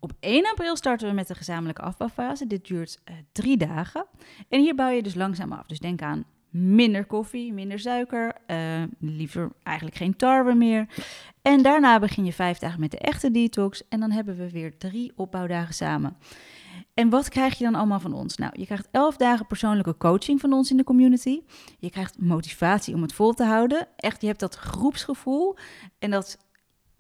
Op 0.01 0.13
1 0.21 0.51
april 0.51 0.77
starten 0.77 1.09
we 1.09 1.15
met 1.15 1.29
de 1.29 1.35
gezamenlijke 1.35 1.83
afbouwfase. 1.83 2.47
Dit 2.47 2.67
duurt 2.67 3.01
drie 3.33 3.57
dagen. 3.57 4.07
En 4.49 4.61
hier 4.61 4.75
bouw 4.75 4.89
je 4.89 5.03
dus 5.03 5.15
langzaam 5.15 5.53
af. 5.53 5.67
Dus 5.67 5.79
denk 5.79 6.03
aan 6.03 6.25
minder 6.50 7.04
koffie, 7.04 7.52
minder 7.52 7.78
suiker, 7.78 8.33
eh, 8.47 8.83
liever 8.99 9.52
eigenlijk 9.62 9.97
geen 9.97 10.16
tarwe 10.16 10.54
meer. 10.54 10.87
En 11.42 11.62
daarna 11.62 11.99
begin 11.99 12.25
je 12.25 12.33
vijf 12.33 12.59
dagen 12.59 12.80
met 12.80 12.90
de 12.90 12.99
echte 12.99 13.30
detox. 13.30 13.88
En 13.88 14.00
dan 14.00 14.11
hebben 14.11 14.37
we 14.37 14.50
weer 14.50 14.78
drie 14.78 15.12
opbouwdagen 15.16 15.75
samen. 15.75 16.16
En 16.95 17.09
wat 17.09 17.28
krijg 17.28 17.59
je 17.59 17.64
dan 17.64 17.75
allemaal 17.75 18.00
van 18.00 18.12
ons? 18.12 18.37
Nou, 18.37 18.52
je 18.57 18.64
krijgt 18.64 18.88
elf 18.90 19.16
dagen 19.16 19.47
persoonlijke 19.47 19.97
coaching 19.97 20.40
van 20.40 20.52
ons 20.52 20.71
in 20.71 20.76
de 20.76 20.85
community. 20.85 21.40
Je 21.78 21.90
krijgt 21.90 22.21
motivatie 22.21 22.95
om 22.95 23.02
het 23.02 23.12
vol 23.12 23.33
te 23.33 23.45
houden. 23.45 23.88
Echt, 23.97 24.21
je 24.21 24.26
hebt 24.26 24.40
dat 24.40 24.54
groepsgevoel. 24.54 25.57
En 25.99 26.11
dat 26.11 26.38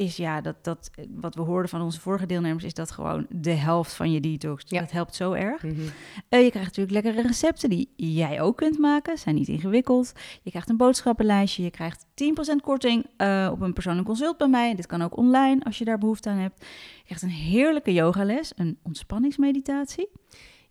is 0.00 0.16
ja, 0.16 0.40
dat, 0.40 0.64
dat, 0.64 0.90
wat 1.10 1.34
we 1.34 1.40
hoorden 1.40 1.68
van 1.70 1.80
onze 1.80 2.00
vorige 2.00 2.26
deelnemers, 2.26 2.64
is 2.64 2.74
dat 2.74 2.90
gewoon 2.90 3.26
de 3.28 3.50
helft 3.50 3.92
van 3.92 4.12
je 4.12 4.20
detox. 4.20 4.64
Ja. 4.66 4.80
Dat 4.80 4.90
helpt 4.90 5.14
zo 5.14 5.32
erg. 5.32 5.64
Eh, 5.64 6.44
je 6.44 6.50
krijgt 6.50 6.76
natuurlijk 6.76 6.90
lekkere 6.90 7.26
recepten 7.26 7.70
die 7.70 7.92
jij 7.96 8.40
ook 8.40 8.56
kunt 8.56 8.78
maken. 8.78 9.18
Zijn 9.18 9.34
niet 9.34 9.48
ingewikkeld. 9.48 10.12
Je 10.42 10.50
krijgt 10.50 10.68
een 10.68 10.76
boodschappenlijstje. 10.76 11.62
Je 11.62 11.70
krijgt 11.70 12.06
10% 12.14 12.62
korting 12.62 13.06
eh, 13.16 13.48
op 13.52 13.60
een 13.60 13.72
persoonlijk 13.72 14.06
consult 14.06 14.36
bij 14.36 14.48
mij. 14.48 14.74
Dit 14.74 14.86
kan 14.86 15.02
ook 15.02 15.16
online 15.16 15.64
als 15.64 15.78
je 15.78 15.84
daar 15.84 15.98
behoefte 15.98 16.28
aan 16.28 16.38
hebt. 16.38 16.64
Je 16.96 17.04
krijgt 17.04 17.22
een 17.22 17.28
heerlijke 17.28 17.92
yogales, 17.92 18.52
een 18.56 18.78
ontspanningsmeditatie. 18.82 20.08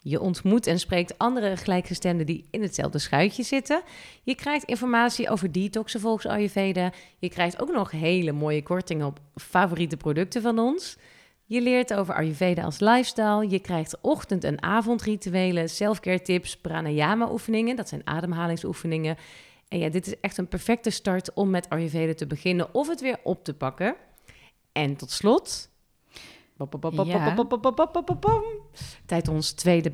Je 0.01 0.20
ontmoet 0.20 0.68
en 0.68 0.79
spreekt 0.79 1.18
andere 1.18 1.58
gelijkgestemden 1.58 2.25
die 2.25 2.46
in 2.51 2.62
hetzelfde 2.62 3.00
schuitje 3.00 3.44
zitten. 3.44 3.82
Je 4.24 4.36
krijgt 4.36 4.63
informatie 4.63 5.29
over 5.29 5.51
detoxen 5.51 6.00
volgens 6.00 6.25
Ayurveda. 6.25 6.91
Je 7.18 7.29
krijgt 7.29 7.62
ook 7.62 7.72
nog 7.72 7.91
hele 7.91 8.32
mooie 8.32 8.63
kortingen 8.63 9.06
op 9.06 9.20
favoriete 9.36 9.98
producten 9.98 10.41
van 10.41 10.60
ons. 10.60 10.98
Je 11.46 11.62
leert 11.62 11.94
over 11.94 12.13
Ayurveda 12.13 12.63
als 12.63 12.79
lifestyle. 12.79 13.50
Je 13.50 13.60
krijgt 13.60 14.01
ochtend- 14.01 14.44
en 14.44 14.62
avondrituelen, 14.62 15.70
selfcare 15.70 16.22
tips, 16.22 16.58
pranayama 16.58 17.32
oefeningen. 17.32 17.75
Dat 17.75 17.89
zijn 17.89 18.08
ademhalingsoefeningen. 18.08 19.18
En 19.68 19.79
ja, 19.79 19.89
dit 19.89 20.08
is 20.08 20.20
echt 20.20 20.38
een 20.38 20.48
perfecte 20.48 20.89
start 20.89 21.34
om 21.34 21.50
met 21.50 21.70
Ayurveda 21.70 22.13
te 22.13 22.27
beginnen 22.27 22.74
of 22.74 22.88
het 22.88 23.01
weer 23.01 23.18
op 23.24 23.44
te 23.44 23.53
pakken. 23.53 23.96
En 24.72 24.96
tot 24.96 25.12
slot... 25.12 25.70
Tijd 29.06 29.28
ons 29.28 29.51
tweede 29.51 29.92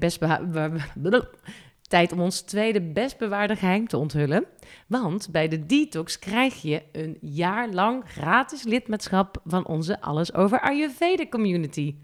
om 2.12 2.20
ons 2.20 2.42
tweede 2.42 2.82
best 2.82 3.18
bewaarde 3.18 3.56
geheim 3.56 3.88
te 3.88 3.98
onthullen. 3.98 4.46
Want 4.88 5.30
bij 5.32 5.48
de 5.48 5.66
Detox 5.66 6.20
krijg 6.20 6.62
je 6.62 6.84
een 6.92 7.18
jaar 7.22 7.70
lang 7.70 8.04
gratis 8.08 8.64
lidmaatschap 8.64 9.42
van 9.46 9.66
onze 9.66 10.02
Alles 10.02 10.34
Over 10.34 10.62
Ayurveda 10.62 11.28
community. 11.28 11.96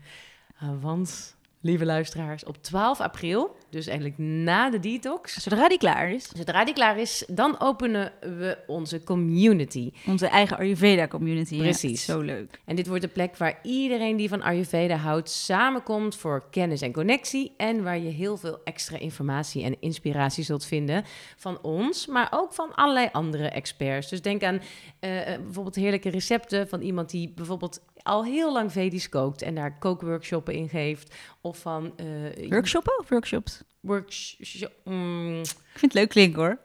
Uh, 0.63 0.69
want, 0.81 1.37
lieve 1.61 1.85
luisteraars, 1.85 2.43
op 2.43 2.63
12 2.63 2.99
april, 2.99 3.55
dus 3.71 3.87
eigenlijk 3.87 4.17
na 4.17 4.69
de 4.69 4.79
Detox, 4.79 5.33
Zodra 5.33 5.67
die 5.67 5.77
klaar 5.77 6.11
is, 6.11 6.29
zodra 6.35 6.65
die 6.65 6.73
klaar 6.73 6.99
is, 6.99 7.23
dan 7.27 7.59
openen 7.59 8.11
we 8.19 8.57
onze 8.67 9.03
community. 9.03 9.91
onze 10.07 10.27
eigen 10.27 10.57
Ayurveda 10.57 11.07
community. 11.07 11.55
Ja, 11.55 11.61
Precies. 11.61 12.05
zo 12.05 12.19
leuk. 12.19 12.61
En 12.65 12.75
dit 12.75 12.87
wordt 12.87 13.01
de 13.01 13.07
plek 13.07 13.37
waar 13.37 13.59
iedereen 13.63 14.15
die 14.15 14.29
van 14.29 14.41
Ayurveda 14.41 14.95
houdt 14.95 15.29
samenkomt 15.29 16.15
voor 16.15 16.43
kennis 16.49 16.81
en 16.81 16.93
connectie. 16.93 17.53
En 17.57 17.83
waar 17.83 17.99
je 17.99 18.09
heel 18.09 18.37
veel 18.37 18.59
extra 18.63 18.97
informatie 18.97 19.63
en 19.63 19.75
inspiratie 19.79 20.43
zult 20.43 20.65
vinden 20.65 21.03
van 21.35 21.61
ons, 21.61 22.07
maar 22.07 22.27
ook 22.31 22.53
van 22.53 22.75
allerlei 22.75 23.09
andere 23.11 23.49
experts. 23.49 24.09
Dus 24.09 24.21
denk 24.21 24.43
aan 24.43 24.61
eh, 24.99 25.33
eh, 25.33 25.41
bijvoorbeeld 25.41 25.75
heerlijke 25.75 26.09
recepten 26.09 26.67
van 26.67 26.81
iemand 26.81 27.09
die 27.09 27.33
bijvoorbeeld 27.35 27.81
al 28.03 28.25
heel 28.25 28.53
lang 28.53 28.71
Vedisch 28.71 29.09
kookt 29.09 29.41
en 29.41 29.55
daar 29.55 29.77
kookworkshoppen 29.77 30.53
in 30.53 30.69
geeft. 30.69 31.15
Of 31.41 31.57
van 31.57 31.93
eh, 31.95 32.49
Workshoppen 32.49 32.99
of 32.99 33.09
workshops? 33.09 33.60
Workshop. 33.81 34.71
mm, 34.83 35.39
Ik 35.39 35.47
vind 35.79 35.81
het 35.81 35.93
leuk 35.93 36.09
klinken 36.09 36.39
hoor. 36.41 36.57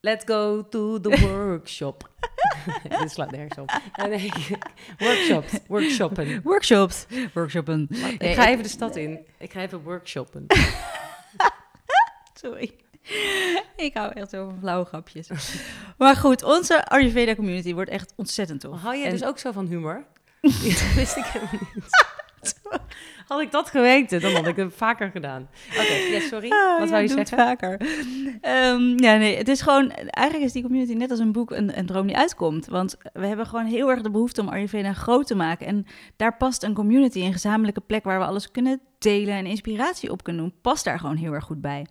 let's 0.00 0.24
go 0.24 0.68
to 0.68 1.00
the 1.00 1.18
workshop. 1.26 2.10
Dit 3.00 3.10
slaat 3.10 3.30
nergens 3.30 3.58
op. 3.58 3.70
Eh, 3.92 4.04
nee, 4.04 4.30
workshops, 4.98 5.52
workshoppen. 5.66 6.40
Workshops. 6.42 7.06
Workshoppen. 7.34 7.86
Ik 8.18 8.34
ga 8.34 8.48
even 8.48 8.62
de 8.62 8.68
stad 8.68 8.96
in. 8.96 9.18
Ik 9.38 9.52
ga 9.52 9.60
even 9.60 9.82
workshoppen. 9.82 10.46
Sorry. 12.42 12.74
Ik 13.76 13.94
hou 13.94 14.12
echt 14.12 14.30
zo 14.30 14.48
van 14.48 14.58
flauwe 14.60 14.84
grapjes. 14.84 15.28
maar 15.98 16.16
goed, 16.16 16.42
onze 16.42 16.86
Ayurveda 16.88 17.34
community 17.34 17.74
wordt 17.74 17.90
echt 17.90 18.12
ontzettend 18.16 18.60
tof. 18.60 18.80
Hou 18.80 18.96
jij 18.96 19.04
En- 19.06 19.10
dus 19.12 19.24
ook 19.24 19.38
zo 19.38 19.52
van 19.52 19.66
humor? 19.66 20.04
dat 20.40 20.52
wist 20.94 21.16
ik 21.16 21.24
helemaal 21.24 21.54
niet. 21.74 21.84
Had 23.26 23.40
ik 23.40 23.50
dat 23.50 23.70
geweten, 23.70 24.20
dan 24.20 24.32
had 24.32 24.46
ik 24.46 24.56
het 24.56 24.74
vaker 24.74 25.10
gedaan. 25.10 25.48
Oké, 25.70 26.20
sorry. 26.20 26.50
Ah, 26.50 26.78
Wat 26.78 26.90
wou 26.90 27.02
je 27.02 27.08
zeggen? 27.08 27.38
vaker. 27.38 27.80
Ehm, 28.40 29.02
ja, 29.02 29.16
nee, 29.16 29.36
het 29.36 29.48
is 29.48 29.60
gewoon... 29.60 29.90
Eigenlijk 29.90 30.46
is 30.46 30.52
die 30.52 30.62
community 30.62 30.92
net 30.92 31.10
als 31.10 31.18
een 31.18 31.32
boek 31.32 31.50
een, 31.50 31.78
een 31.78 31.86
droom 31.86 32.06
die 32.06 32.16
uitkomt. 32.16 32.66
Want 32.66 32.96
we 33.12 33.26
hebben 33.26 33.46
gewoon 33.46 33.64
heel 33.64 33.90
erg 33.90 34.02
de 34.02 34.10
behoefte 34.10 34.40
om 34.40 34.48
Ayurveda 34.48 34.92
groot 34.92 35.26
te 35.26 35.34
maken. 35.34 35.66
En 35.66 35.86
daar 36.16 36.36
past 36.36 36.62
een 36.62 36.74
community, 36.74 37.20
een 37.20 37.32
gezamenlijke 37.32 37.80
plek 37.80 38.04
waar 38.04 38.18
we 38.18 38.24
alles 38.24 38.50
kunnen 38.50 38.80
delen 38.98 39.34
en 39.34 39.46
inspiratie 39.46 40.10
op 40.10 40.22
kunnen 40.22 40.42
doen, 40.42 40.54
past 40.62 40.84
daar 40.84 40.98
gewoon 40.98 41.16
heel 41.16 41.32
erg 41.32 41.44
goed 41.44 41.60
bij. 41.60 41.86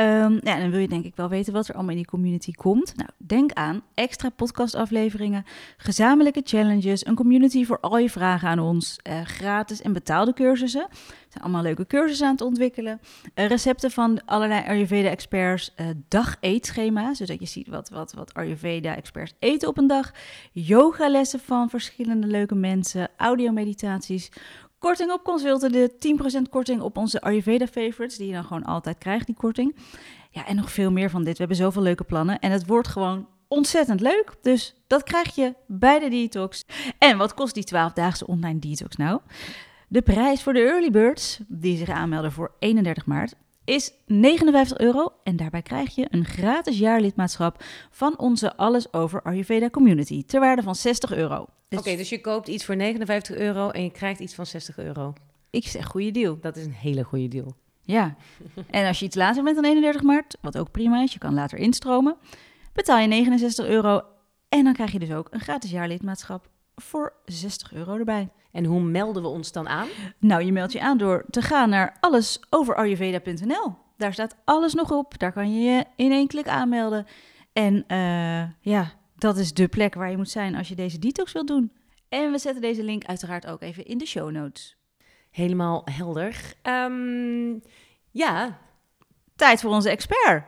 Ehm, 0.00 0.38
ja, 0.42 0.58
dan 0.58 0.70
wil 0.70 0.80
je 0.80 0.88
denk 0.88 1.04
ik 1.04 1.16
wel 1.16 1.28
weten 1.28 1.52
wat 1.52 1.68
er 1.68 1.74
allemaal 1.74 1.90
in 1.90 1.96
die 1.96 2.06
community 2.06 2.52
komt. 2.52 2.96
Nou, 2.96 3.08
denk 3.16 3.52
aan 3.52 3.82
extra 3.94 4.28
podcastafleveringen, 4.28 5.44
gezamenlijke 5.76 6.40
challenges, 6.44 7.06
een 7.06 7.14
community 7.14 7.64
voor 7.64 7.80
al 7.80 7.98
je 7.98 8.10
vragen 8.10 8.48
aan 8.48 8.58
ons, 8.58 8.98
eh, 9.02 9.20
gratis 9.20 9.82
en 9.82 9.92
betaalde 9.92 10.32
cursussen. 10.32 10.86
Er 10.90 10.96
zijn 11.28 11.44
allemaal 11.44 11.62
leuke 11.62 11.86
cursussen 11.86 12.26
aan 12.26 12.32
het 12.32 12.40
ontwikkelen. 12.40 13.00
Eh, 13.34 13.46
recepten 13.46 13.90
van 13.90 14.24
allerlei 14.24 14.66
Ayurveda-experts, 14.66 15.74
uh, 15.76 15.86
dag-eetschema's, 16.08 17.18
zodat 17.18 17.40
je 17.40 17.46
ziet 17.46 17.68
wat, 17.68 17.88
wat, 17.88 18.12
wat 18.12 18.34
Ayurveda-experts 18.34 19.34
eten 19.38 19.68
op 19.68 19.78
een 19.78 19.86
dag. 19.86 20.12
Yogalessen 20.52 21.40
van 21.40 21.70
verschillende 21.70 22.26
leuke 22.26 22.54
mensen, 22.54 23.08
audiomeditaties, 23.16 24.30
Korting 24.80 25.12
op 25.12 25.24
consulten, 25.24 25.72
de 25.72 25.92
10% 26.46 26.50
korting 26.50 26.80
op 26.80 26.96
onze 26.96 27.20
Ayurveda 27.20 27.66
favorites, 27.66 28.16
die 28.16 28.26
je 28.26 28.32
dan 28.32 28.44
gewoon 28.44 28.64
altijd 28.64 28.98
krijgt, 28.98 29.26
die 29.26 29.34
korting. 29.34 29.76
Ja, 30.30 30.46
en 30.46 30.56
nog 30.56 30.70
veel 30.70 30.90
meer 30.90 31.10
van 31.10 31.24
dit. 31.24 31.32
We 31.32 31.38
hebben 31.38 31.56
zoveel 31.56 31.82
leuke 31.82 32.04
plannen 32.04 32.38
en 32.38 32.50
het 32.50 32.66
wordt 32.66 32.88
gewoon 32.88 33.28
ontzettend 33.48 34.00
leuk. 34.00 34.36
Dus 34.42 34.74
dat 34.86 35.02
krijg 35.02 35.34
je 35.34 35.54
bij 35.66 35.98
de 35.98 36.08
detox. 36.08 36.64
En 36.98 37.18
wat 37.18 37.34
kost 37.34 37.54
die 37.54 37.66
12-daagse 37.66 38.26
online 38.26 38.58
detox 38.58 38.96
nou? 38.96 39.20
De 39.88 40.02
prijs 40.02 40.42
voor 40.42 40.52
de 40.52 40.60
early 40.60 40.90
birds, 40.90 41.40
die 41.48 41.76
zich 41.76 41.88
aanmelden 41.88 42.32
voor 42.32 42.52
31 42.58 43.06
maart, 43.06 43.34
is 43.64 43.92
59 44.06 44.78
euro. 44.78 45.12
En 45.22 45.36
daarbij 45.36 45.62
krijg 45.62 45.94
je 45.94 46.06
een 46.10 46.24
gratis 46.24 46.78
jaarlidmaatschap 46.78 47.64
van 47.90 48.18
onze 48.18 48.56
Alles 48.56 48.92
Over 48.92 49.22
Ayurveda 49.22 49.70
community 49.70 50.24
ter 50.24 50.40
waarde 50.40 50.62
van 50.62 50.74
60 50.74 51.12
euro. 51.12 51.46
Dus 51.68 51.78
Oké, 51.78 51.96
dus 51.96 52.08
je 52.08 52.20
koopt 52.20 52.48
iets 52.48 52.64
voor 52.64 52.76
59 52.76 53.36
euro 53.36 53.70
en 53.70 53.82
je 53.82 53.90
krijgt 53.90 54.20
iets 54.20 54.34
van 54.34 54.46
60 54.46 54.78
euro. 54.78 55.12
Ik 55.50 55.66
zeg 55.66 55.86
goede 55.86 56.10
deal. 56.10 56.38
Dat 56.40 56.56
is 56.56 56.64
een 56.64 56.72
hele 56.72 57.04
goede 57.04 57.28
deal. 57.28 57.54
Ja, 57.82 58.16
en 58.70 58.86
als 58.86 58.98
je 58.98 59.04
iets 59.04 59.16
later 59.16 59.42
bent 59.42 59.56
dan 59.56 59.64
31 59.64 60.02
maart, 60.02 60.36
wat 60.40 60.58
ook 60.58 60.70
prima 60.70 61.02
is, 61.02 61.12
je 61.12 61.18
kan 61.18 61.34
later 61.34 61.58
instromen, 61.58 62.16
betaal 62.72 62.98
je 62.98 63.06
69 63.06 63.66
euro 63.66 64.02
en 64.48 64.64
dan 64.64 64.72
krijg 64.72 64.92
je 64.92 64.98
dus 64.98 65.12
ook 65.12 65.28
een 65.30 65.40
gratis 65.40 65.70
jaarlidmaatschap 65.70 66.48
voor 66.74 67.12
60 67.24 67.72
euro 67.72 67.96
erbij. 67.98 68.28
En 68.52 68.64
hoe 68.64 68.80
melden 68.80 69.22
we 69.22 69.28
ons 69.28 69.52
dan 69.52 69.68
aan? 69.68 69.88
Nou, 70.18 70.44
je 70.44 70.52
meldt 70.52 70.72
je 70.72 70.80
aan 70.80 70.98
door 70.98 71.24
te 71.30 71.42
gaan 71.42 71.68
naar 71.68 71.96
allesoverayurveda.nl. 72.00 73.74
Daar 73.96 74.12
staat 74.12 74.36
alles 74.44 74.74
nog 74.74 74.90
op. 74.90 75.18
Daar 75.18 75.32
kan 75.32 75.54
je 75.54 75.60
je 75.60 75.84
in 75.96 76.12
één 76.12 76.26
klik 76.26 76.48
aanmelden. 76.48 77.06
En 77.52 77.84
uh, 77.88 78.50
ja, 78.60 78.92
dat 79.14 79.36
is 79.36 79.52
de 79.52 79.68
plek 79.68 79.94
waar 79.94 80.10
je 80.10 80.16
moet 80.16 80.30
zijn 80.30 80.54
als 80.54 80.68
je 80.68 80.74
deze 80.74 80.98
detox 80.98 81.32
wilt 81.32 81.46
doen. 81.46 81.72
En 82.08 82.30
we 82.30 82.38
zetten 82.38 82.62
deze 82.62 82.82
link 82.82 83.04
uiteraard 83.04 83.46
ook 83.46 83.62
even 83.62 83.84
in 83.84 83.98
de 83.98 84.06
show 84.06 84.30
notes. 84.30 84.76
Helemaal 85.30 85.82
helder. 85.84 86.54
Um, 86.62 87.62
ja. 88.10 88.58
Tijd 89.36 89.60
voor 89.60 89.70
onze 89.70 89.90
expert. 89.90 90.44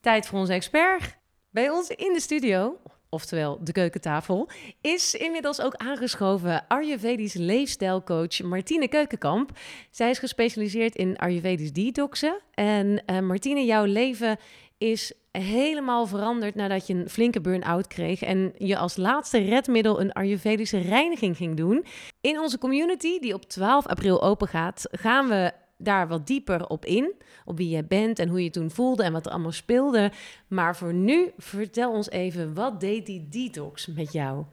Tijd 0.00 0.26
voor 0.26 0.38
onze 0.38 0.52
expert. 0.52 1.16
Bij 1.50 1.70
ons 1.70 1.88
in 1.88 2.12
de 2.12 2.20
studio, 2.20 2.76
oftewel 3.12 3.58
de 3.60 3.72
keukentafel, 3.72 4.48
is 4.80 5.14
inmiddels 5.14 5.60
ook 5.60 5.74
aangeschoven 5.74 6.64
Ayurvedisch 6.68 7.34
leefstijlcoach 7.34 8.42
Martine 8.42 8.88
Keukenkamp. 8.88 9.50
Zij 9.90 10.10
is 10.10 10.18
gespecialiseerd 10.18 10.96
in 10.96 11.16
Ayurvedisch 11.16 11.72
detoxen. 11.72 12.40
En 12.54 13.02
uh, 13.06 13.18
Martine, 13.20 13.64
jouw 13.64 13.84
leven 13.84 14.36
is 14.78 15.12
helemaal 15.32 16.06
veranderd 16.06 16.54
nadat 16.54 16.86
je 16.86 16.94
een 16.94 17.08
flinke 17.08 17.40
burn-out 17.40 17.86
kreeg 17.86 18.22
en 18.22 18.52
je 18.58 18.76
als 18.76 18.96
laatste 18.96 19.38
redmiddel 19.38 20.00
een 20.00 20.12
Ayurvedische 20.12 20.78
reiniging 20.78 21.36
ging 21.36 21.56
doen. 21.56 21.84
In 22.20 22.40
onze 22.40 22.58
community, 22.58 23.18
die 23.18 23.34
op 23.34 23.44
12 23.44 23.86
april 23.86 24.22
open 24.22 24.48
gaat, 24.48 24.84
gaan 24.90 25.28
we 25.28 25.52
daar 25.84 26.08
wat 26.08 26.26
dieper 26.26 26.66
op 26.66 26.84
in. 26.84 27.12
Op 27.44 27.56
wie 27.56 27.68
jij 27.68 27.86
bent 27.86 28.18
en 28.18 28.28
hoe 28.28 28.42
je 28.42 28.50
toen 28.50 28.70
voelde 28.70 29.02
en 29.02 29.12
wat 29.12 29.26
er 29.26 29.32
allemaal 29.32 29.52
speelde. 29.52 30.12
Maar 30.48 30.76
voor 30.76 30.94
nu, 30.94 31.30
vertel 31.36 31.92
ons 31.92 32.10
even, 32.10 32.54
wat 32.54 32.80
deed 32.80 33.06
die 33.06 33.28
detox 33.28 33.86
met 33.86 34.12
jou? 34.12 34.44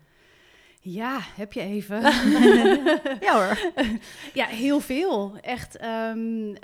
Ja, 0.81 1.19
heb 1.35 1.53
je 1.53 1.61
even. 1.61 2.01
ja 3.27 3.33
hoor. 3.33 3.71
ja, 4.39 4.45
heel 4.45 4.79
veel. 4.79 5.37
Echt, 5.41 5.83
um, 5.83 6.55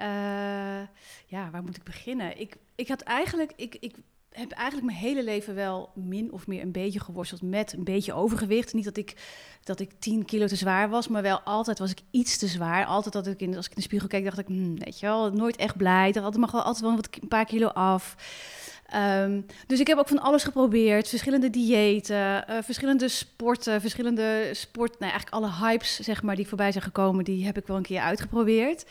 ja, 1.25 1.49
waar 1.51 1.63
moet 1.63 1.77
ik 1.77 1.83
beginnen? 1.83 2.39
Ik, 2.39 2.55
ik 2.75 2.87
had 2.87 3.01
eigenlijk, 3.01 3.51
ik, 3.55 3.77
ik 3.79 3.95
heb 4.35 4.51
eigenlijk 4.51 4.87
mijn 4.87 4.97
hele 4.97 5.23
leven 5.23 5.55
wel 5.55 5.91
min 5.95 6.31
of 6.31 6.47
meer 6.47 6.61
een 6.61 6.71
beetje 6.71 6.99
geworsteld 6.99 7.41
met 7.41 7.73
een 7.73 7.83
beetje 7.83 8.13
overgewicht. 8.13 8.73
Niet 8.73 8.83
dat 8.83 8.97
ik, 8.97 9.15
dat 9.63 9.79
ik 9.79 9.91
10 9.99 10.25
kilo 10.25 10.47
te 10.47 10.55
zwaar 10.55 10.89
was, 10.89 11.07
maar 11.07 11.21
wel 11.21 11.39
altijd 11.39 11.79
was 11.79 11.91
ik 11.91 11.99
iets 12.11 12.37
te 12.37 12.47
zwaar. 12.47 12.85
Altijd 12.85 13.13
dat 13.13 13.27
ik 13.27 13.41
in, 13.41 13.55
als 13.55 13.65
ik 13.65 13.71
in 13.71 13.77
de 13.77 13.83
spiegel 13.83 14.07
keek, 14.07 14.23
dacht 14.23 14.39
ik, 14.39 14.47
hm, 14.47 14.75
weet 14.75 14.99
je 14.99 15.05
wel, 15.05 15.31
nooit 15.31 15.55
echt 15.55 15.77
blij. 15.77 16.11
Dat 16.11 16.23
altijd 16.23 16.41
mag 16.41 16.51
wel 16.51 16.63
altijd 16.63 16.83
wel 16.83 16.99
een 17.21 17.27
paar 17.27 17.45
kilo 17.45 17.67
af. 17.67 18.15
Um, 18.93 19.45
dus 19.67 19.79
ik 19.79 19.87
heb 19.87 19.97
ook 19.97 20.07
van 20.07 20.21
alles 20.21 20.43
geprobeerd. 20.43 21.09
Verschillende 21.09 21.49
diëten, 21.49 22.45
uh, 22.49 22.57
verschillende 22.61 23.07
sporten, 23.07 23.81
verschillende 23.81 24.49
sport... 24.51 24.99
Nou, 24.99 25.11
eigenlijk 25.11 25.33
alle 25.33 25.67
hypes, 25.67 25.99
zeg 25.99 26.23
maar, 26.23 26.35
die 26.35 26.47
voorbij 26.47 26.71
zijn 26.71 26.83
gekomen... 26.83 27.23
die 27.23 27.45
heb 27.45 27.57
ik 27.57 27.67
wel 27.67 27.77
een 27.77 27.83
keer 27.83 28.01
uitgeprobeerd. 28.01 28.85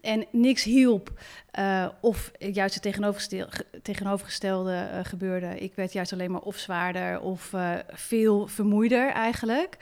En 0.00 0.26
niks 0.30 0.64
hielp. 0.64 1.10
Uh, 1.58 1.88
of 2.00 2.30
juist 2.38 2.74
het 2.74 2.94
tegenovergestelde, 3.82 4.88
uh, 4.92 4.98
gebeurde. 5.02 5.58
Ik 5.58 5.72
werd 5.74 5.92
juist 5.92 6.12
alleen 6.12 6.30
maar 6.30 6.40
of 6.40 6.56
zwaarder 6.56 7.20
of 7.20 7.50
veel 7.92 8.46
vermoeider 8.46 9.10
eigenlijk. 9.10 9.76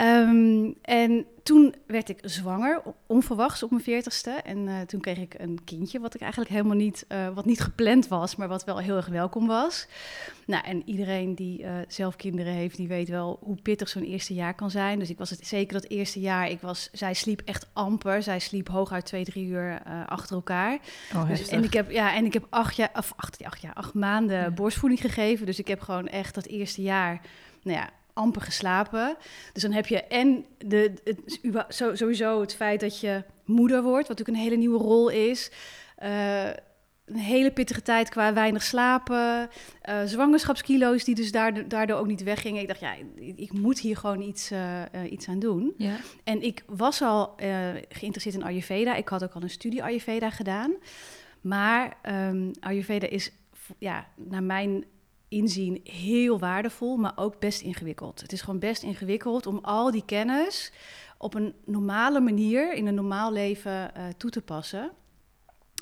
Um, 0.00 0.74
en 0.82 1.26
toen 1.42 1.74
werd 1.86 2.08
ik 2.08 2.18
zwanger, 2.22 2.82
onverwachts 3.06 3.62
op 3.62 3.70
mijn 3.70 3.82
veertigste. 3.82 4.30
En 4.30 4.58
uh, 4.58 4.80
toen 4.80 5.00
kreeg 5.00 5.18
ik 5.18 5.34
een 5.38 5.58
kindje, 5.64 6.00
wat 6.00 6.14
ik 6.14 6.20
eigenlijk 6.20 6.50
helemaal 6.50 6.76
niet, 6.76 7.04
uh, 7.08 7.28
wat 7.34 7.44
niet 7.44 7.60
gepland 7.60 8.08
was, 8.08 8.36
maar 8.36 8.48
wat 8.48 8.64
wel 8.64 8.78
heel 8.78 8.96
erg 8.96 9.06
welkom 9.06 9.46
was. 9.46 9.88
Nou, 10.46 10.64
en 10.64 10.82
iedereen 10.84 11.34
die 11.34 11.62
uh, 11.62 11.72
zelf 11.88 12.16
kinderen 12.16 12.52
heeft, 12.52 12.76
die 12.76 12.88
weet 12.88 13.08
wel 13.08 13.38
hoe 13.42 13.56
pittig 13.62 13.88
zo'n 13.88 14.02
eerste 14.02 14.34
jaar 14.34 14.54
kan 14.54 14.70
zijn. 14.70 14.98
Dus 14.98 15.10
ik 15.10 15.18
was 15.18 15.30
het 15.30 15.46
zeker 15.46 15.72
dat 15.80 15.90
eerste 15.90 16.20
jaar, 16.20 16.50
ik 16.50 16.60
was, 16.60 16.88
zij 16.92 17.14
sliep 17.14 17.42
echt 17.44 17.70
amper. 17.72 18.22
Zij 18.22 18.38
sliep 18.38 18.68
hooguit 18.68 19.04
twee, 19.04 19.24
drie 19.24 19.46
uur 19.46 19.82
achter 20.06 20.36
elkaar. 20.36 20.78
Oh, 21.14 21.28
dus, 21.28 21.48
en 21.48 21.64
ik 21.64 21.72
heb, 21.72 21.90
ja, 21.90 22.14
en 22.14 22.24
ik 22.24 22.32
heb 22.32 22.46
acht 22.50 22.76
jaar, 22.76 22.90
of 22.94 23.12
acht, 23.16 23.44
acht, 23.44 23.60
jaar, 23.60 23.74
acht 23.74 23.94
maanden 23.94 24.40
ja. 24.40 24.50
borstvoeding 24.50 25.00
gegeven. 25.00 25.46
Dus 25.46 25.58
ik 25.58 25.68
heb 25.68 25.80
gewoon 25.80 26.08
echt 26.08 26.34
dat 26.34 26.46
eerste 26.46 26.82
jaar, 26.82 27.20
nou 27.62 27.78
ja, 27.78 27.90
amper 28.12 28.42
geslapen. 28.42 29.16
Dus 29.52 29.62
dan 29.62 29.72
heb 29.72 29.86
je 29.86 30.02
en 30.02 30.44
de, 30.58 30.92
het, 31.04 31.40
sowieso 31.92 32.40
het 32.40 32.54
feit 32.54 32.80
dat 32.80 33.00
je 33.00 33.24
moeder 33.44 33.82
wordt, 33.82 34.08
wat 34.08 34.18
natuurlijk 34.18 34.38
een 34.38 34.44
hele 34.44 34.56
nieuwe 34.56 34.78
rol 34.78 35.08
is. 35.08 35.50
Uh, 36.02 36.46
een 37.04 37.18
hele 37.18 37.52
pittige 37.52 37.82
tijd 37.82 38.08
qua 38.08 38.32
weinig 38.32 38.62
slapen. 38.62 39.50
Uh, 39.88 40.02
zwangerschapskilo's 40.04 41.04
die 41.04 41.14
dus 41.14 41.32
daardoor, 41.32 41.68
daardoor 41.68 41.98
ook 41.98 42.06
niet 42.06 42.22
weggingen. 42.22 42.62
Ik 42.62 42.68
dacht, 42.68 42.80
ja, 42.80 42.94
ik 43.36 43.52
moet 43.52 43.78
hier 43.78 43.96
gewoon 43.96 44.20
iets, 44.20 44.52
uh, 44.52 44.82
iets 45.10 45.28
aan 45.28 45.38
doen. 45.38 45.74
Ja. 45.76 45.96
En 46.24 46.42
ik 46.42 46.64
was 46.66 47.02
al 47.02 47.34
geïnteresseerd 47.88 48.34
in 48.34 48.44
Ayurveda. 48.44 48.94
Ik 48.94 49.08
had 49.08 49.24
ook 49.24 49.32
al 49.32 49.42
een 49.42 49.50
studie 49.50 49.82
Ayurveda 49.82 50.30
gedaan. 50.30 50.74
Maar 51.40 51.96
um, 52.28 52.50
Ayurveda 52.60 53.06
is 53.06 53.32
ja, 53.78 54.06
naar 54.16 54.42
mijn 54.42 54.84
inzien 55.32 55.80
heel 55.84 56.38
waardevol, 56.38 56.96
maar 56.96 57.12
ook 57.16 57.38
best 57.38 57.60
ingewikkeld. 57.60 58.20
Het 58.20 58.32
is 58.32 58.40
gewoon 58.40 58.58
best 58.58 58.82
ingewikkeld 58.82 59.46
om 59.46 59.58
al 59.62 59.90
die 59.90 60.04
kennis 60.04 60.72
op 61.18 61.34
een 61.34 61.54
normale 61.64 62.20
manier 62.20 62.72
in 62.74 62.86
een 62.86 62.94
normaal 62.94 63.32
leven 63.32 63.92
uh, 63.96 64.04
toe 64.16 64.30
te 64.30 64.42
passen. 64.42 64.90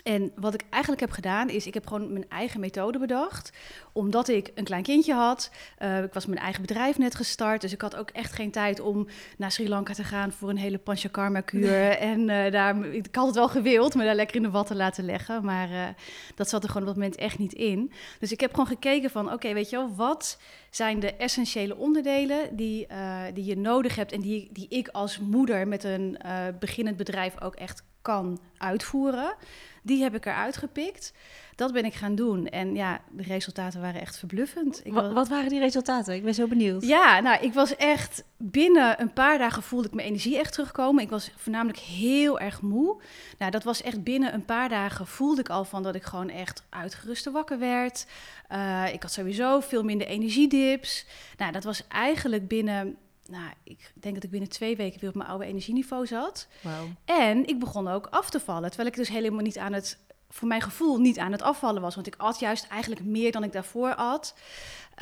En 0.02 0.32
wat 0.36 0.54
ik 0.54 0.62
eigenlijk 0.70 1.02
heb 1.02 1.10
gedaan 1.10 1.48
is, 1.48 1.66
ik 1.66 1.74
heb 1.74 1.86
gewoon 1.86 2.12
mijn 2.12 2.28
eigen 2.28 2.60
methode 2.60 2.98
bedacht. 2.98 3.52
Omdat 3.92 4.28
ik 4.28 4.50
een 4.54 4.64
klein 4.64 4.82
kindje 4.82 5.14
had. 5.14 5.50
Uh, 5.78 6.02
ik 6.02 6.12
was 6.12 6.26
mijn 6.26 6.40
eigen 6.40 6.62
bedrijf 6.62 6.98
net 6.98 7.14
gestart. 7.14 7.60
Dus 7.60 7.72
ik 7.72 7.80
had 7.80 7.96
ook 7.96 8.10
echt 8.10 8.32
geen 8.32 8.50
tijd 8.50 8.80
om 8.80 9.06
naar 9.36 9.52
Sri 9.52 9.68
Lanka 9.68 9.92
te 9.92 10.04
gaan 10.04 10.32
voor 10.32 10.48
een 10.48 10.56
hele 10.56 10.78
panchakarma 10.78 11.40
kuur. 11.40 11.90
En 11.98 12.20
uh, 12.20 12.50
daar, 12.50 12.84
ik 12.84 13.14
had 13.14 13.26
het 13.26 13.34
wel 13.34 13.48
gewild, 13.48 13.94
me 13.94 14.04
daar 14.04 14.14
lekker 14.14 14.36
in 14.36 14.42
de 14.42 14.50
watten 14.50 14.76
laten 14.76 15.04
leggen. 15.04 15.44
Maar 15.44 15.70
uh, 15.70 15.86
dat 16.34 16.48
zat 16.48 16.62
er 16.62 16.68
gewoon 16.68 16.88
op 16.88 16.94
dat 16.94 17.02
moment 17.02 17.20
echt 17.20 17.38
niet 17.38 17.52
in. 17.52 17.92
Dus 18.18 18.32
ik 18.32 18.40
heb 18.40 18.50
gewoon 18.50 18.66
gekeken 18.66 19.10
van, 19.10 19.32
oké, 19.32 19.52
weet 19.52 19.70
je 19.70 19.76
wel, 19.76 19.94
wat 19.94 20.38
zijn 20.70 21.00
de 21.00 21.14
essentiële 21.14 21.76
onderdelen 21.76 22.56
die, 22.56 22.86
die 23.34 23.44
je 23.44 23.56
nodig 23.56 23.96
hebt. 23.96 24.12
En 24.12 24.20
die, 24.20 24.48
die 24.52 24.66
ik 24.68 24.88
als 24.88 25.18
moeder 25.18 25.68
met 25.68 25.84
een 25.84 26.18
beginnend 26.58 26.96
bedrijf 26.96 27.40
ook 27.40 27.54
echt 27.54 27.82
kan 28.02 28.38
uitvoeren. 28.58 29.34
Die 29.82 30.02
heb 30.02 30.14
ik 30.14 30.26
eruit 30.26 30.56
gepikt. 30.56 31.12
Dat 31.56 31.72
ben 31.72 31.84
ik 31.84 31.94
gaan 31.94 32.14
doen. 32.14 32.46
En 32.46 32.74
ja, 32.74 33.00
de 33.10 33.22
resultaten 33.22 33.80
waren 33.80 34.00
echt 34.00 34.18
verbluffend. 34.18 34.80
Ik 34.84 34.92
wat, 34.92 35.12
wat, 35.12 35.28
waren 35.28 35.48
die 35.48 35.58
resultaten? 35.58 36.14
Ik 36.14 36.24
ben 36.24 36.34
zo 36.34 36.46
benieuwd. 36.46 36.86
Ja, 36.86 37.20
nou, 37.20 37.44
ik 37.44 37.52
was 37.52 37.76
echt... 37.76 38.24
Binnen 38.36 39.00
een 39.00 39.12
paar 39.12 39.38
dagen 39.38 39.62
voelde 39.62 39.86
ik 39.86 39.94
mijn 39.94 40.06
energie 40.06 40.38
echt 40.38 40.52
terugkomen. 40.52 41.02
Ik 41.02 41.10
was 41.10 41.30
voornamelijk 41.36 41.78
heel 41.78 42.40
erg 42.40 42.60
moe. 42.60 43.02
Nou, 43.38 43.50
dat 43.50 43.64
was 43.64 43.82
echt 43.82 44.02
binnen 44.02 44.34
een 44.34 44.44
paar 44.44 44.68
dagen 44.68 45.06
voelde 45.06 45.40
ik 45.40 45.48
al 45.48 45.64
van 45.64 45.82
dat 45.82 45.94
ik 45.94 46.02
gewoon 46.02 46.28
echt 46.28 46.62
uitgeruste 46.68 47.30
wakker 47.30 47.58
werd. 47.58 48.06
Uh, 48.52 48.92
ik 48.92 49.02
had 49.02 49.12
sowieso 49.12 49.60
veel 49.60 49.82
minder 49.82 50.06
energiedips. 50.06 51.06
Nou, 51.36 51.52
dat 51.52 51.64
was 51.64 51.86
eigenlijk 51.88 52.48
binnen 52.48 52.96
nou, 53.30 53.50
ik 53.64 53.92
denk 53.94 54.14
dat 54.14 54.24
ik 54.24 54.30
binnen 54.30 54.48
twee 54.48 54.76
weken 54.76 55.00
weer 55.00 55.08
op 55.08 55.14
mijn 55.14 55.28
oude 55.28 55.44
energieniveau 55.44 56.06
zat. 56.06 56.48
Wow. 56.60 56.72
En 57.04 57.46
ik 57.46 57.58
begon 57.58 57.88
ook 57.88 58.06
af 58.10 58.30
te 58.30 58.40
vallen. 58.40 58.68
Terwijl 58.68 58.88
ik 58.88 58.96
dus 58.96 59.08
helemaal 59.08 59.42
niet 59.42 59.58
aan 59.58 59.72
het 59.72 59.98
voor 60.32 60.48
mijn 60.48 60.60
gevoel 60.60 60.98
niet 60.98 61.18
aan 61.18 61.32
het 61.32 61.42
afvallen 61.42 61.82
was. 61.82 61.94
Want 61.94 62.06
ik 62.06 62.14
at 62.16 62.38
juist 62.40 62.66
eigenlijk 62.66 63.04
meer 63.04 63.32
dan 63.32 63.44
ik 63.44 63.52
daarvoor 63.52 63.94
at. 63.94 64.34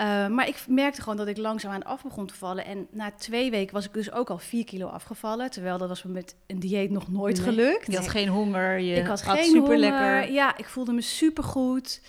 Uh, 0.00 0.26
maar 0.26 0.48
ik 0.48 0.64
merkte 0.68 1.00
gewoon 1.02 1.16
dat 1.16 1.26
ik 1.26 1.36
langzaam 1.36 1.72
aan 1.72 1.82
af 1.82 2.02
begon 2.02 2.26
te 2.26 2.34
vallen. 2.34 2.64
En 2.64 2.86
na 2.90 3.10
twee 3.10 3.50
weken 3.50 3.74
was 3.74 3.84
ik 3.84 3.92
dus 3.92 4.12
ook 4.12 4.30
al 4.30 4.38
vier 4.38 4.64
kilo 4.64 4.86
afgevallen. 4.86 5.50
Terwijl 5.50 5.78
dat 5.78 5.88
was 5.88 6.02
me 6.02 6.10
met 6.12 6.34
een 6.46 6.58
dieet 6.58 6.90
nog 6.90 7.08
nooit 7.10 7.36
Nee. 7.36 7.44
gelukt. 7.44 7.86
Je 7.86 7.96
had 7.96 8.08
geen 8.08 8.28
honger, 8.28 8.78
je 8.78 8.94
ik 8.94 9.06
had 9.06 9.22
geen 9.22 9.44
super 9.44 9.60
honger. 9.60 9.78
lekker. 9.78 10.32
Ja, 10.32 10.56
ik 10.56 10.68
voelde 10.68 10.92
me 10.92 11.00
supergoed. 11.00 12.00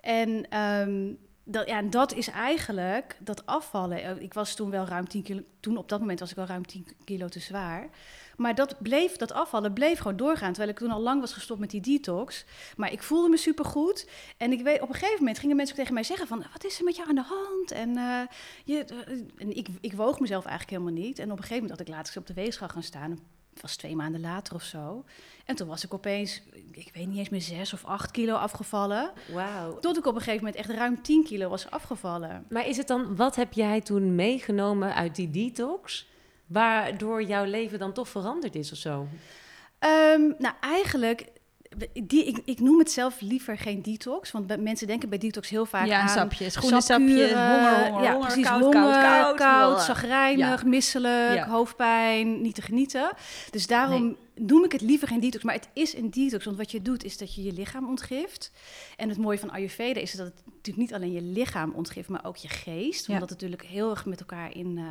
En 0.00 0.46
ehm, 0.50 1.12
ja, 1.50 1.64
en 1.64 1.90
dat 1.90 2.14
is 2.14 2.28
eigenlijk 2.28 3.16
dat 3.20 3.46
afvallen. 3.46 4.02
Eh, 4.02 4.22
Ik 4.22 4.34
was 4.34 4.54
toen 4.54 4.70
wel 4.70 4.84
ruim 4.84 5.08
10 5.08 5.22
kilo. 5.22 5.40
Toen 5.60 5.76
op 5.76 5.88
dat 5.88 6.00
moment 6.00 6.20
was 6.20 6.30
ik 6.30 6.36
wel 6.36 6.46
ruim 6.46 6.66
10 6.66 6.86
kilo 7.04 7.28
te 7.28 7.40
zwaar. 7.40 7.88
Maar 8.36 8.54
dat 8.54 8.82
bleef, 8.82 9.16
dat 9.16 9.32
afvallen 9.32 9.72
bleef 9.72 9.98
gewoon 9.98 10.16
doorgaan. 10.16 10.52
Terwijl 10.52 10.70
ik 10.70 10.78
toen 10.78 10.90
al 10.90 11.00
lang 11.00 11.20
was 11.20 11.32
gestopt 11.32 11.60
met 11.60 11.70
die 11.70 11.80
detox. 11.80 12.44
Maar 12.76 12.92
ik 12.92 13.02
voelde 13.02 13.28
me 13.28 13.36
supergoed. 13.36 14.08
En 14.36 14.52
ik 14.52 14.62
weet, 14.62 14.80
op 14.80 14.88
een 14.88 14.94
gegeven 14.94 15.18
moment 15.18 15.38
gingen 15.38 15.56
mensen 15.56 15.76
tegen 15.76 15.94
mij 15.94 16.02
zeggen 16.02 16.26
van... 16.26 16.44
wat 16.52 16.64
is 16.64 16.78
er 16.78 16.84
met 16.84 16.96
jou 16.96 17.08
aan 17.08 17.14
de 17.14 17.22
hand? 17.22 17.70
En, 17.70 17.96
eh, 17.96 18.20
je, 18.64 18.84
eh, 18.84 19.18
en 19.36 19.56
ik, 19.56 19.68
ik 19.80 19.92
woog 19.92 20.20
mezelf 20.20 20.44
eigenlijk 20.44 20.78
helemaal 20.78 21.02
niet. 21.04 21.18
En 21.18 21.24
op 21.24 21.36
een 21.36 21.42
gegeven 21.42 21.62
moment 21.62 21.78
had 21.78 21.88
ik 21.88 21.94
laatst 21.94 22.16
op 22.16 22.26
de 22.26 22.34
weegschaal 22.34 22.68
gaan 22.68 22.82
staan. 22.82 23.18
Het 23.54 23.62
was 23.62 23.76
twee 23.76 23.96
maanden 23.96 24.20
later 24.20 24.54
of 24.54 24.62
zo. 24.62 25.04
En 25.44 25.56
toen 25.56 25.68
was 25.68 25.84
ik 25.84 25.94
opeens, 25.94 26.42
ik 26.70 26.90
weet 26.94 27.06
niet 27.06 27.18
eens 27.18 27.28
meer, 27.28 27.40
zes 27.40 27.72
of 27.72 27.84
acht 27.84 28.10
kilo 28.10 28.34
afgevallen. 28.34 29.12
Wauw. 29.32 29.78
Tot 29.78 29.96
ik 29.96 30.06
op 30.06 30.14
een 30.14 30.20
gegeven 30.20 30.44
moment 30.44 30.56
echt 30.56 30.70
ruim 30.70 31.02
10 31.02 31.24
kilo 31.24 31.48
was 31.48 31.70
afgevallen. 31.70 32.46
Maar 32.48 32.66
is 32.66 32.76
het 32.76 32.86
dan, 32.86 33.16
wat 33.16 33.36
heb 33.36 33.52
jij 33.52 33.80
toen 33.80 34.14
meegenomen 34.14 34.94
uit 34.94 35.14
die 35.14 35.30
detox, 35.30 36.08
waardoor 36.46 37.22
jouw 37.22 37.44
leven 37.44 37.78
dan 37.78 37.92
toch 37.92 38.08
veranderd 38.08 38.54
is 38.54 38.72
of 38.72 38.78
zo? 38.78 39.06
Ehm, 39.78 40.20
nou, 40.38 40.54
eigenlijk, 40.60 41.26
die, 42.02 42.24
ik, 42.24 42.38
ik 42.44 42.60
noem 42.60 42.78
het 42.78 42.90
zelf 42.90 43.20
liever 43.20 43.58
geen 43.58 43.82
detox. 43.82 44.30
Want 44.30 44.62
mensen 44.62 44.86
denken 44.86 45.08
bij 45.08 45.18
detox 45.18 45.48
heel 45.48 45.66
vaak 45.66 45.86
ja, 45.86 46.00
aan... 46.00 46.08
sapjes, 46.08 46.56
groene 46.56 46.80
sapjes, 46.82 47.32
honger, 47.32 47.88
honger, 47.88 48.02
ja, 48.02 48.12
honger, 48.12 48.26
precies, 48.26 48.46
koud, 48.46 48.60
honger, 48.60 48.92
koud, 49.02 49.36
koud. 49.36 49.72
Blah. 49.74 49.84
zagrijnig, 49.84 50.62
Ja. 50.62 50.68
misselijk, 50.68 51.34
Ja. 51.34 51.46
hoofdpijn, 51.48 52.42
niet 52.42 52.54
te 52.54 52.62
genieten. 52.62 53.10
Dus 53.50 53.66
daarom 53.66 54.02
Nee. 54.02 54.16
Noem 54.34 54.64
ik 54.64 54.72
het 54.72 54.80
liever 54.80 55.08
geen 55.08 55.20
detox. 55.20 55.44
Maar 55.44 55.54
het 55.54 55.68
is 55.72 55.94
een 55.94 56.10
detox, 56.10 56.44
want 56.44 56.56
wat 56.56 56.70
je 56.70 56.82
doet 56.82 57.04
is 57.04 57.18
dat 57.18 57.34
je 57.34 57.42
je 57.42 57.52
lichaam 57.52 57.88
ontgift. 57.88 58.52
En 58.96 59.08
het 59.08 59.18
mooie 59.18 59.38
van 59.38 59.50
Ayurveda 59.50 60.00
is 60.00 60.12
dat 60.12 60.26
het 60.26 60.42
natuurlijk 60.46 60.76
niet 60.76 60.94
alleen 60.94 61.12
je 61.12 61.22
lichaam 61.22 61.72
ontgift, 61.74 62.08
maar 62.08 62.24
ook 62.24 62.36
je 62.36 62.48
geest. 62.48 63.06
Ja. 63.06 63.12
Omdat 63.14 63.30
het 63.30 63.40
natuurlijk 63.40 63.68
heel 63.68 63.90
erg 63.90 64.04
met 64.06 64.20
elkaar 64.20 64.56
in, 64.56 64.78
eh, 64.78 64.84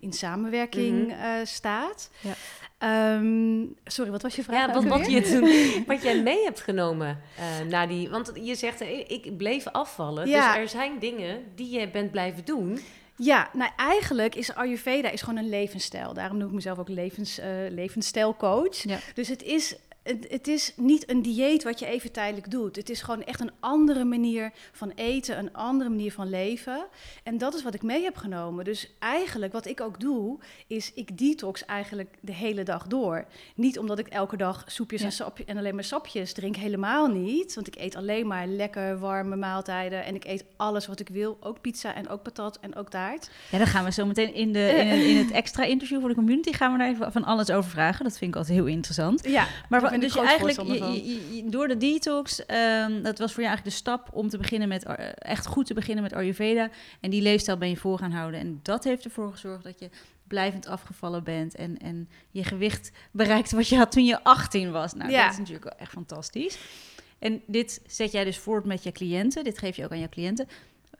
in 0.00 0.12
samenwerking 0.12 1.06
Mhm. 1.06 1.10
eh, 1.20 1.44
staat. 1.44 2.10
Ja. 2.20 2.34
Ehm, 2.78 3.64
sorry, 3.84 4.10
wat 4.10 4.22
was 4.22 4.36
je 4.36 4.42
vraag? 4.42 4.66
Ja, 4.66 4.82
wat, 4.82 4.90
alweer? 4.90 5.10
je 5.10 5.20
toen, 5.22 5.84
wat 5.94 6.02
jij 6.02 6.22
mee 6.22 6.44
hebt 6.44 6.60
genomen 6.60 7.20
eh 7.36 7.66
na 7.68 7.86
die... 7.86 8.08
Want 8.10 8.32
je 8.42 8.54
zegt, 8.54 8.80
ik 9.06 9.36
bleef 9.36 9.66
afvallen. 9.68 10.28
Ja. 10.28 10.52
Dus 10.52 10.60
er 10.62 10.68
zijn 10.68 10.98
dingen 10.98 11.42
die 11.54 11.70
je 11.80 11.88
bent 11.90 12.10
blijven 12.10 12.44
doen. 12.44 12.78
Ja, 13.16 13.50
nou 13.52 13.70
eigenlijk 13.76 14.34
is 14.34 14.54
Ayurveda 14.54 15.10
is 15.10 15.22
gewoon 15.22 15.38
een 15.38 15.48
levensstijl. 15.48 16.14
Daarom 16.14 16.38
noem 16.38 16.48
ik 16.48 16.54
mezelf 16.54 16.78
ook 16.78 16.88
levens, 16.88 17.38
eh, 17.38 17.48
levensstijlcoach. 17.70 18.82
Ja. 18.82 18.98
Dus 19.14 19.28
het 19.28 19.42
is, 19.42 19.76
het, 20.02 20.26
het 20.28 20.48
is 20.48 20.72
niet 20.76 21.10
een 21.10 21.22
dieet 21.22 21.62
wat 21.62 21.78
je 21.78 21.86
even 21.86 22.12
tijdelijk 22.12 22.50
doet. 22.50 22.76
Het 22.76 22.90
is 22.90 23.02
gewoon 23.02 23.24
echt 23.24 23.40
een 23.40 23.50
andere 23.60 24.04
manier 24.04 24.50
van 24.72 24.92
eten, 24.94 25.38
een 25.38 25.52
andere 25.54 25.90
manier 25.90 26.12
van 26.12 26.28
leven. 26.30 26.86
En 27.22 27.38
dat 27.38 27.54
is 27.54 27.62
wat 27.62 27.74
ik 27.74 27.82
mee 27.82 28.02
heb 28.02 28.16
genomen. 28.16 28.64
Dus 28.64 28.92
eigenlijk 28.98 29.52
wat 29.52 29.66
ik 29.66 29.80
ook 29.80 30.00
doe, 30.00 30.38
is 30.66 30.92
ik 30.94 31.18
detox 31.18 31.64
eigenlijk 31.64 32.14
de 32.20 32.32
hele 32.32 32.62
dag 32.62 32.86
door. 32.86 33.24
Niet 33.54 33.78
omdat 33.78 33.98
ik 33.98 34.06
elke 34.06 34.36
dag 34.36 34.64
soepjes 34.66 35.00
Ja. 35.00 35.06
en, 35.06 35.12
sapje, 35.12 35.44
en 35.44 35.56
alleen 35.56 35.74
maar 35.74 35.84
sapjes 35.84 36.32
drink, 36.32 36.56
helemaal 36.56 37.06
niet. 37.06 37.54
Want 37.54 37.66
ik 37.66 37.76
eet 37.76 37.96
alleen 37.96 38.26
maar 38.26 38.46
lekker 38.46 38.98
warme 38.98 39.36
maaltijden. 39.36 40.04
En 40.04 40.14
ik 40.14 40.24
eet 40.24 40.44
alles 40.56 40.86
wat 40.86 41.00
ik 41.00 41.08
wil. 41.08 41.36
Ook 41.40 41.60
pizza 41.60 41.94
en 41.94 42.08
ook 42.08 42.22
patat 42.22 42.58
en 42.60 42.76
ook 42.76 42.90
taart. 42.90 43.30
Ja, 43.50 43.58
dan 43.58 43.66
gaan 43.66 43.84
we 43.84 43.92
zo 43.92 44.06
meteen 44.06 44.34
in, 44.34 44.52
de, 44.52 44.68
in, 44.68 45.08
in 45.08 45.16
het 45.16 45.30
extra 45.42 45.64
interview 45.64 46.00
voor 46.00 46.08
de 46.08 46.14
community 46.14 46.52
gaan 46.52 46.72
we 46.72 46.78
daar 46.78 46.88
even 46.88 47.12
van 47.12 47.24
alles 47.24 47.50
over 47.50 47.70
vragen. 47.70 48.04
Dat 48.04 48.18
vind 48.18 48.30
ik 48.30 48.36
altijd 48.36 48.58
heel 48.58 48.66
interessant. 48.66 49.28
Ja, 49.28 49.46
Maar 49.68 49.91
ik 49.94 50.00
dus 50.00 50.16
eigenlijk 50.16 50.40
voorstander 50.58 50.74
je, 50.74 50.82
van. 50.82 50.94
je- 50.94 51.36
je- 51.36 51.50
door 51.50 51.68
de 51.68 51.76
detox, 51.76 52.46
ehm, 52.46 53.02
dat 53.02 53.18
was 53.18 53.32
voor 53.32 53.42
je 53.42 53.48
eigenlijk 53.48 53.76
de 53.76 53.82
stap 53.82 54.08
om 54.12 54.28
te 54.28 54.38
beginnen 54.38 54.68
met 54.68 54.84
eh, 54.84 54.94
echt 55.14 55.46
goed 55.46 55.66
te 55.66 55.74
beginnen 55.74 56.02
met 56.02 56.12
Ayurveda. 56.12 56.70
En 57.00 57.10
die 57.10 57.22
leefstijl 57.22 57.56
ben 57.56 57.68
je 57.68 57.76
voor 57.76 57.98
gaan 57.98 58.12
houden. 58.12 58.40
En 58.40 58.60
dat 58.62 58.84
heeft 58.84 59.04
ervoor 59.04 59.30
gezorgd 59.32 59.64
dat 59.64 59.78
je 59.80 59.90
blijvend 60.26 60.66
afgevallen 60.66 61.24
bent 61.24 61.54
en, 61.54 61.78
en 61.78 62.08
je 62.30 62.44
gewicht 62.44 62.90
bereikt 63.10 63.52
wat 63.52 63.68
je 63.68 63.76
had 63.76 63.92
toen 63.92 64.04
je 64.04 64.22
18 64.24 64.70
was. 64.70 64.94
Nou, 64.94 65.10
Ja. 65.10 65.22
dat 65.22 65.32
is 65.32 65.38
natuurlijk 65.38 65.64
wel 65.64 65.78
echt 65.78 65.92
fantastisch. 65.92 66.58
En 67.18 67.42
dit 67.46 67.80
zet 67.86 68.12
jij 68.12 68.24
dus 68.24 68.38
voort 68.38 68.64
met 68.64 68.82
je 68.82 68.92
cliënten. 68.92 69.44
Dit 69.44 69.58
geef 69.58 69.76
je 69.76 69.84
ook 69.84 69.90
aan 69.90 69.98
je 69.98 70.08
cliënten. 70.08 70.48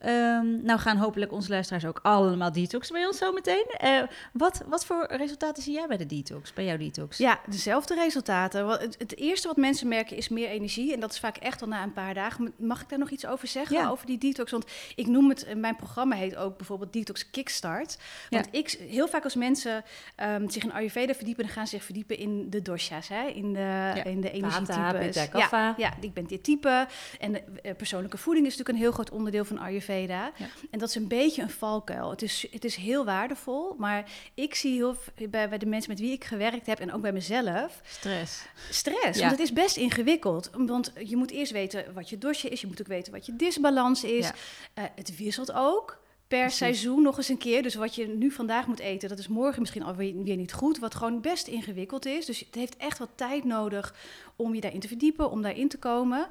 Ehm, 0.03 0.63
nou 0.63 0.79
gaan 0.79 0.97
hopelijk 0.97 1.33
onze 1.33 1.51
luisteraars 1.51 1.85
ook 1.85 2.01
allemaal 2.03 2.53
detoxen 2.53 2.95
bij 2.95 3.07
ons 3.07 3.19
zo 3.19 3.33
meteen. 3.33 3.65
Eh, 3.77 4.03
wat, 4.33 4.63
wat 4.67 4.85
voor 4.85 5.07
resultaten 5.11 5.63
zie 5.63 5.73
jij 5.73 5.87
bij 5.87 5.97
de 5.97 6.07
detox, 6.07 6.53
bij 6.53 6.65
jouw 6.65 6.77
detox? 6.77 7.19
Ja, 7.19 7.41
dezelfde 7.47 7.95
resultaten. 7.95 8.69
Het, 8.69 8.97
het 8.99 9.17
eerste 9.17 9.49
wat 9.49 9.57
mensen 9.57 9.89
merken 9.89 10.17
is 10.17 10.29
meer 10.29 10.49
energie. 10.49 10.93
En 10.93 11.01
dat 11.01 11.13
is 11.13 11.19
vaak 11.19 11.37
echt 11.37 11.63
al 11.63 11.69
na 11.69 11.83
een 11.83 11.93
paar 11.93 12.15
dagen. 12.15 12.53
Mag 12.57 12.83
ik 12.83 12.89
daar 12.89 12.99
nog 12.99 13.11
iets 13.11 13.27
over 13.27 13.49
zeggen? 13.49 13.77
Ja. 13.77 13.89
Over 13.89 14.07
die 14.07 14.19
detox? 14.19 14.51
Want 14.51 14.71
ik 14.95 15.07
noem 15.07 15.29
het, 15.29 15.45
eh, 15.45 15.57
mijn 15.57 15.77
programma 15.77 16.17
heet 16.17 16.37
ook 16.37 16.57
bijvoorbeeld 16.57 16.93
Detox 16.93 17.31
Kickstart. 17.31 17.99
Want 18.31 18.49
ik, 18.51 18.71
heel 18.71 19.09
vaak 19.09 19.25
als 19.25 19.35
mensen 19.35 19.85
ehm, 20.17 20.49
zich 20.49 20.63
in 20.63 20.73
Ayurveda 20.73 21.15
verdiepen, 21.15 21.45
dan 21.45 21.53
gaan 21.53 21.67
ze 21.67 21.77
zich 21.77 21.85
verdiepen 21.85 22.19
in 22.19 22.51
de 22.51 22.63
dosha's, 22.63 23.09
hè? 23.09 23.27
in 23.27 23.53
de, 23.53 24.01
in 24.05 24.21
de 24.21 24.29
Vata, 24.29 24.95
energietypes. 24.95 25.29
Kapha. 25.29 25.67
Ja, 25.67 25.75
ja, 25.77 25.95
ik 26.01 26.15
ben 26.15 26.27
dit 26.27 26.45
type. 26.45 26.87
En 27.21 27.33
de, 27.33 27.43
eh, 27.63 27.75
persoonlijke 27.77 28.19
voeding 28.19 28.47
is 28.47 28.57
natuurlijk 28.57 28.79
een 28.79 28.85
heel 28.85 28.93
groot 28.93 29.11
onderdeel 29.11 29.45
van 29.45 29.59
Ayurveda. 29.59 29.91
Ja. 30.01 30.33
En 30.71 30.79
dat 30.79 30.89
is 30.89 30.95
een 30.95 31.09
beetje 31.09 31.43
een 31.43 31.51
valkuil. 31.51 32.11
Het 32.11 32.23
is, 32.23 32.47
het 32.51 32.65
is 32.65 32.77
heel 32.77 33.05
waardevol, 33.05 33.75
maar 33.79 34.11
ik 34.35 34.55
zie 34.55 34.75
heel 34.75 34.97
bij, 35.31 35.49
bij 35.49 35.59
de 35.59 35.67
mensen 35.67 35.91
met 35.91 36.01
wie 36.01 36.13
ik 36.13 36.25
gewerkt 36.25 36.67
heb 36.67 36.79
en 36.79 36.93
ook 36.93 37.01
bij 37.01 37.13
mezelf 37.13 37.81
Stress. 37.85 38.43
stress. 38.71 39.19
Ja. 39.19 39.27
Want 39.27 39.31
het 39.31 39.41
is 39.41 39.53
best 39.53 39.77
ingewikkeld. 39.77 40.51
Want 40.53 40.93
je 41.05 41.17
moet 41.17 41.31
eerst 41.31 41.53
weten 41.53 41.95
wat 41.95 42.09
je 42.09 42.19
dosje 42.19 42.49
is. 42.49 42.61
Je 42.61 42.67
moet 42.67 42.81
ook 42.81 42.87
weten 42.87 43.13
wat 43.13 43.27
je 43.27 43.37
disbalans 43.37 44.05
is. 44.05 44.27
Ja. 44.27 44.35
Eh, 44.75 44.85
het 44.95 45.17
wisselt 45.17 45.53
ook. 45.53 46.01
Per 46.29 46.41
Precies. 46.41 46.59
seizoen 46.59 47.03
nog 47.03 47.17
eens 47.17 47.29
een 47.29 47.39
keer. 47.39 47.63
Dus 47.63 47.75
wat 47.75 47.95
je 47.95 48.09
nu 48.09 48.31
vandaag 48.31 48.67
moet 48.67 48.79
eten, 48.79 49.09
dat 49.09 49.19
is 49.19 49.29
morgen 49.29 49.61
misschien 49.61 49.83
alweer 49.83 50.23
weer 50.23 50.37
niet 50.37 50.53
goed. 50.53 50.79
Wat 50.79 50.95
gewoon 50.95 51.21
best 51.21 51.47
ingewikkeld 51.47 52.07
is. 52.07 52.27
Dus 52.27 52.41
het 52.41 52.55
heeft 52.55 52.77
echt 52.77 52.99
wat 52.99 53.09
tijd 53.15 53.45
nodig 53.45 53.95
om 54.37 54.55
je 54.55 54.61
daarin 54.61 54.81
te 54.81 54.89
verdiepen, 54.89 55.31
om 55.31 55.43
daarin 55.43 55.69
te 55.69 55.79
komen. 55.79 56.29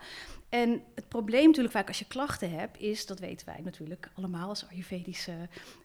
En 0.51 0.83
het 0.95 1.07
probleem 1.07 1.45
natuurlijk 1.45 1.73
vaak 1.73 1.87
als 1.87 1.99
je 1.99 2.05
klachten 2.07 2.51
hebt, 2.51 2.79
is, 2.79 3.05
dat 3.05 3.19
weten 3.19 3.45
wij 3.45 3.59
natuurlijk 3.63 4.09
allemaal 4.15 4.49
als 4.49 4.67
Ayurvedische 4.69 5.33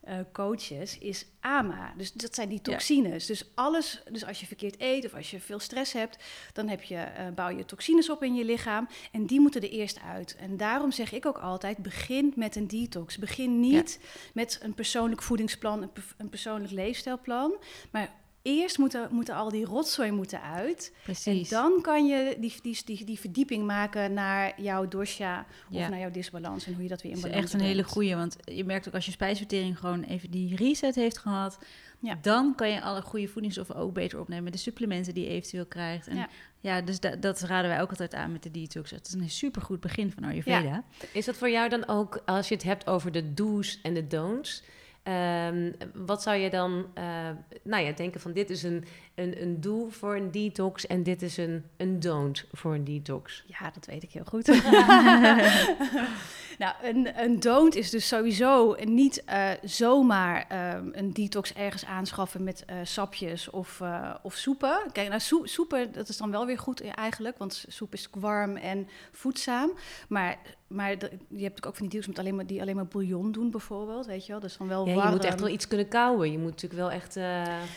eh, 0.03 0.19
coaches, 0.33 0.99
is 0.99 1.27
AMA. 1.41 1.95
Dus 1.97 2.13
dat 2.13 2.35
zijn 2.35 2.49
die 2.49 2.59
Ja. 2.63 2.63
toxines. 2.63 3.27
Dus 3.27 3.45
alles, 3.55 4.03
dus 4.13 4.25
als 4.25 4.41
je 4.41 4.47
verkeerd 4.47 4.75
eet 4.81 5.05
of 5.05 5.15
als 5.15 5.31
je 5.31 5.41
veel 5.41 5.59
stress 5.59 5.93
hebt, 5.93 6.25
dan 6.53 6.69
heb 6.69 6.83
je, 6.83 6.97
eh, 6.97 7.29
bouw 7.35 7.49
je 7.49 7.65
toxines 7.65 8.11
op 8.11 8.23
in 8.23 8.35
je 8.35 8.45
lichaam 8.45 8.89
en 9.13 9.27
die 9.27 9.41
moeten 9.41 9.61
er 9.63 9.71
eerst 9.71 10.01
uit. 10.01 10.37
En 10.37 10.57
daarom 10.57 10.93
zeg 10.93 11.13
ik 11.13 11.27
ook 11.27 11.39
altijd, 11.39 11.79
begin 11.79 12.33
met 12.37 12.57
een 12.57 12.69
detox. 12.69 13.19
Begin 13.19 13.61
niet 13.61 14.01
met 14.35 14.59
een 14.63 14.75
persoonlijk 14.75 15.23
voedingsplan, 15.23 15.83
een, 15.83 15.93
per- 15.93 16.15
een 16.17 16.29
persoonlijk 16.29 16.73
leefstijlplan, 16.73 17.57
maar 17.91 18.15
eerst 18.47 18.79
moeten, 18.79 19.09
moeten 19.11 19.35
al 19.35 19.51
die 19.51 19.65
rotzooi 19.65 20.11
moeten 20.11 20.43
uit. 20.43 20.93
Precies. 21.03 21.51
En 21.51 21.59
dan 21.61 21.81
kan 21.83 22.07
je 22.07 22.37
die, 22.41 22.55
die, 22.63 22.81
die, 22.85 23.05
die 23.05 23.19
verdieping 23.21 23.67
maken 23.67 24.13
naar 24.13 24.61
jouw 24.61 24.89
dosha 24.89 25.47
of 25.71 25.77
Ja. 25.79 25.89
naar 25.89 25.99
jouw 25.99 26.11
disbalans 26.11 26.67
en 26.67 26.73
hoe 26.75 26.83
je 26.83 26.89
dat 26.89 27.03
weer 27.03 27.13
in 27.13 27.17
Dat 27.21 27.27
is 27.27 27.31
balans 27.33 27.53
echt 27.53 27.61
een 27.63 27.69
hele 27.69 27.83
goeie, 27.85 28.15
want 28.17 28.37
je 28.45 28.65
merkt 28.65 28.89
ook 28.89 28.95
als 28.95 29.05
je 29.07 29.11
spijsvertering 29.11 29.79
gewoon 29.79 30.03
even 30.03 30.31
die 30.31 30.57
reset 30.57 30.95
heeft 30.95 31.19
gehad, 31.19 31.59
Ja. 32.01 32.19
dan 32.23 32.55
kan 32.55 32.71
je 32.71 32.81
alle 32.83 33.03
goede 33.03 33.29
voedingsstoffen 33.29 33.77
ook 33.77 33.93
beter 33.95 34.21
opnemen. 34.21 34.53
De 34.53 34.59
supplementen 34.59 35.15
die 35.15 35.25
je 35.25 35.31
eventueel 35.31 35.67
krijgt. 35.67 36.07
En 36.07 36.17
ja, 36.17 36.29
Ja. 36.61 36.81
dus 36.81 37.01
da- 37.01 37.17
dat 37.17 37.41
raden 37.41 37.71
wij 37.71 37.81
ook 37.81 37.91
altijd 37.91 38.15
aan 38.15 38.33
met 38.33 38.43
de 38.43 38.51
detox. 38.51 38.91
Het 38.91 39.07
is 39.07 39.13
een 39.13 39.31
supergoed 39.31 39.81
begin 39.81 40.11
van 40.13 40.25
Ayurveda. 40.25 40.85
Is 41.13 41.25
dat 41.25 41.37
voor 41.37 41.51
jou 41.51 41.69
dan 41.69 41.89
ook, 41.89 42.23
als 42.25 42.49
je 42.49 42.55
het 42.55 42.63
hebt 42.65 42.87
over 42.87 43.13
de 43.13 43.35
do's 43.35 43.79
en 43.83 43.95
de 43.95 44.07
don'ts... 44.07 44.63
ehm, 45.07 45.73
wat 45.95 46.23
zou 46.23 46.37
je 46.37 46.51
dan 46.51 46.87
eh, 46.95 47.05
nou 47.63 47.85
ja, 47.85 47.93
denken 47.93 48.21
van 48.21 48.33
dit 48.33 48.51
is 48.51 48.63
een, 48.63 48.85
een, 49.15 49.43
een 49.43 49.61
do 49.61 49.89
voor 49.89 50.17
een 50.17 50.31
detox 50.31 50.87
en 50.87 51.03
dit 51.03 51.23
is 51.23 51.37
een, 51.37 51.65
een 51.77 52.01
don't 52.01 52.45
voor 52.53 52.75
een 52.75 52.85
detox? 52.85 53.45
Ja, 53.47 53.71
dat 53.71 53.87
weet 53.87 54.03
ik 54.03 54.11
heel 54.11 54.25
goed. 54.25 54.47
nou, 56.63 56.75
een, 56.83 57.23
een 57.23 57.41
don't 57.41 57.75
is 57.75 57.91
dus 57.91 58.09
sowieso 58.09 58.77
niet 58.85 59.25
eh, 59.25 59.51
zomaar 59.63 60.45
ehm, 60.49 60.89
een 60.93 61.13
detox 61.13 61.53
ergens 61.53 61.85
aanschaffen 61.85 62.45
met 62.45 62.65
eh, 62.65 62.77
sapjes 62.83 63.51
of, 63.51 63.83
of 64.23 64.35
soepen. 64.35 64.79
Kijk, 64.93 65.09
nou, 65.09 65.21
soe- 65.21 65.49
soepen, 65.49 65.93
dat 65.93 66.09
is 66.09 66.17
dan 66.17 66.31
wel 66.31 66.47
weer 66.47 66.59
goed 66.59 66.91
eigenlijk, 66.91 67.39
want 67.39 67.65
soep 67.69 67.93
is 67.93 68.09
warm 68.13 68.57
en 68.57 68.89
voedzaam. 69.13 69.71
Maar 70.09 70.39
maar 70.69 70.91
je 70.91 70.97
hebt 70.97 71.29
natuurlijk 71.31 71.67
ook 71.67 71.75
van 71.77 71.83
die 71.83 71.91
deals 71.91 72.07
met 72.07 72.19
alleen 72.19 72.35
maar, 72.35 72.47
die 72.47 72.61
alleen 72.61 72.75
maar 72.77 72.87
bouillon 72.87 73.33
doen 73.33 73.51
bijvoorbeeld, 73.51 74.07
weet 74.07 74.27
je 74.27 74.33
wel. 74.33 74.41
Dus 74.41 74.57
dan 74.57 74.69
wel 74.69 74.87
Ja, 74.87 75.05
je 75.05 75.11
moet 75.11 75.25
echt 75.25 75.41
wel 75.41 75.49
iets 75.49 75.69
kunnen 75.69 75.89
kouwen. 75.89 76.33
Je 76.33 76.39
moet 76.39 76.51
natuurlijk 76.51 76.81
wel 76.81 76.91
echt... 76.91 77.17
eh, 77.17 77.23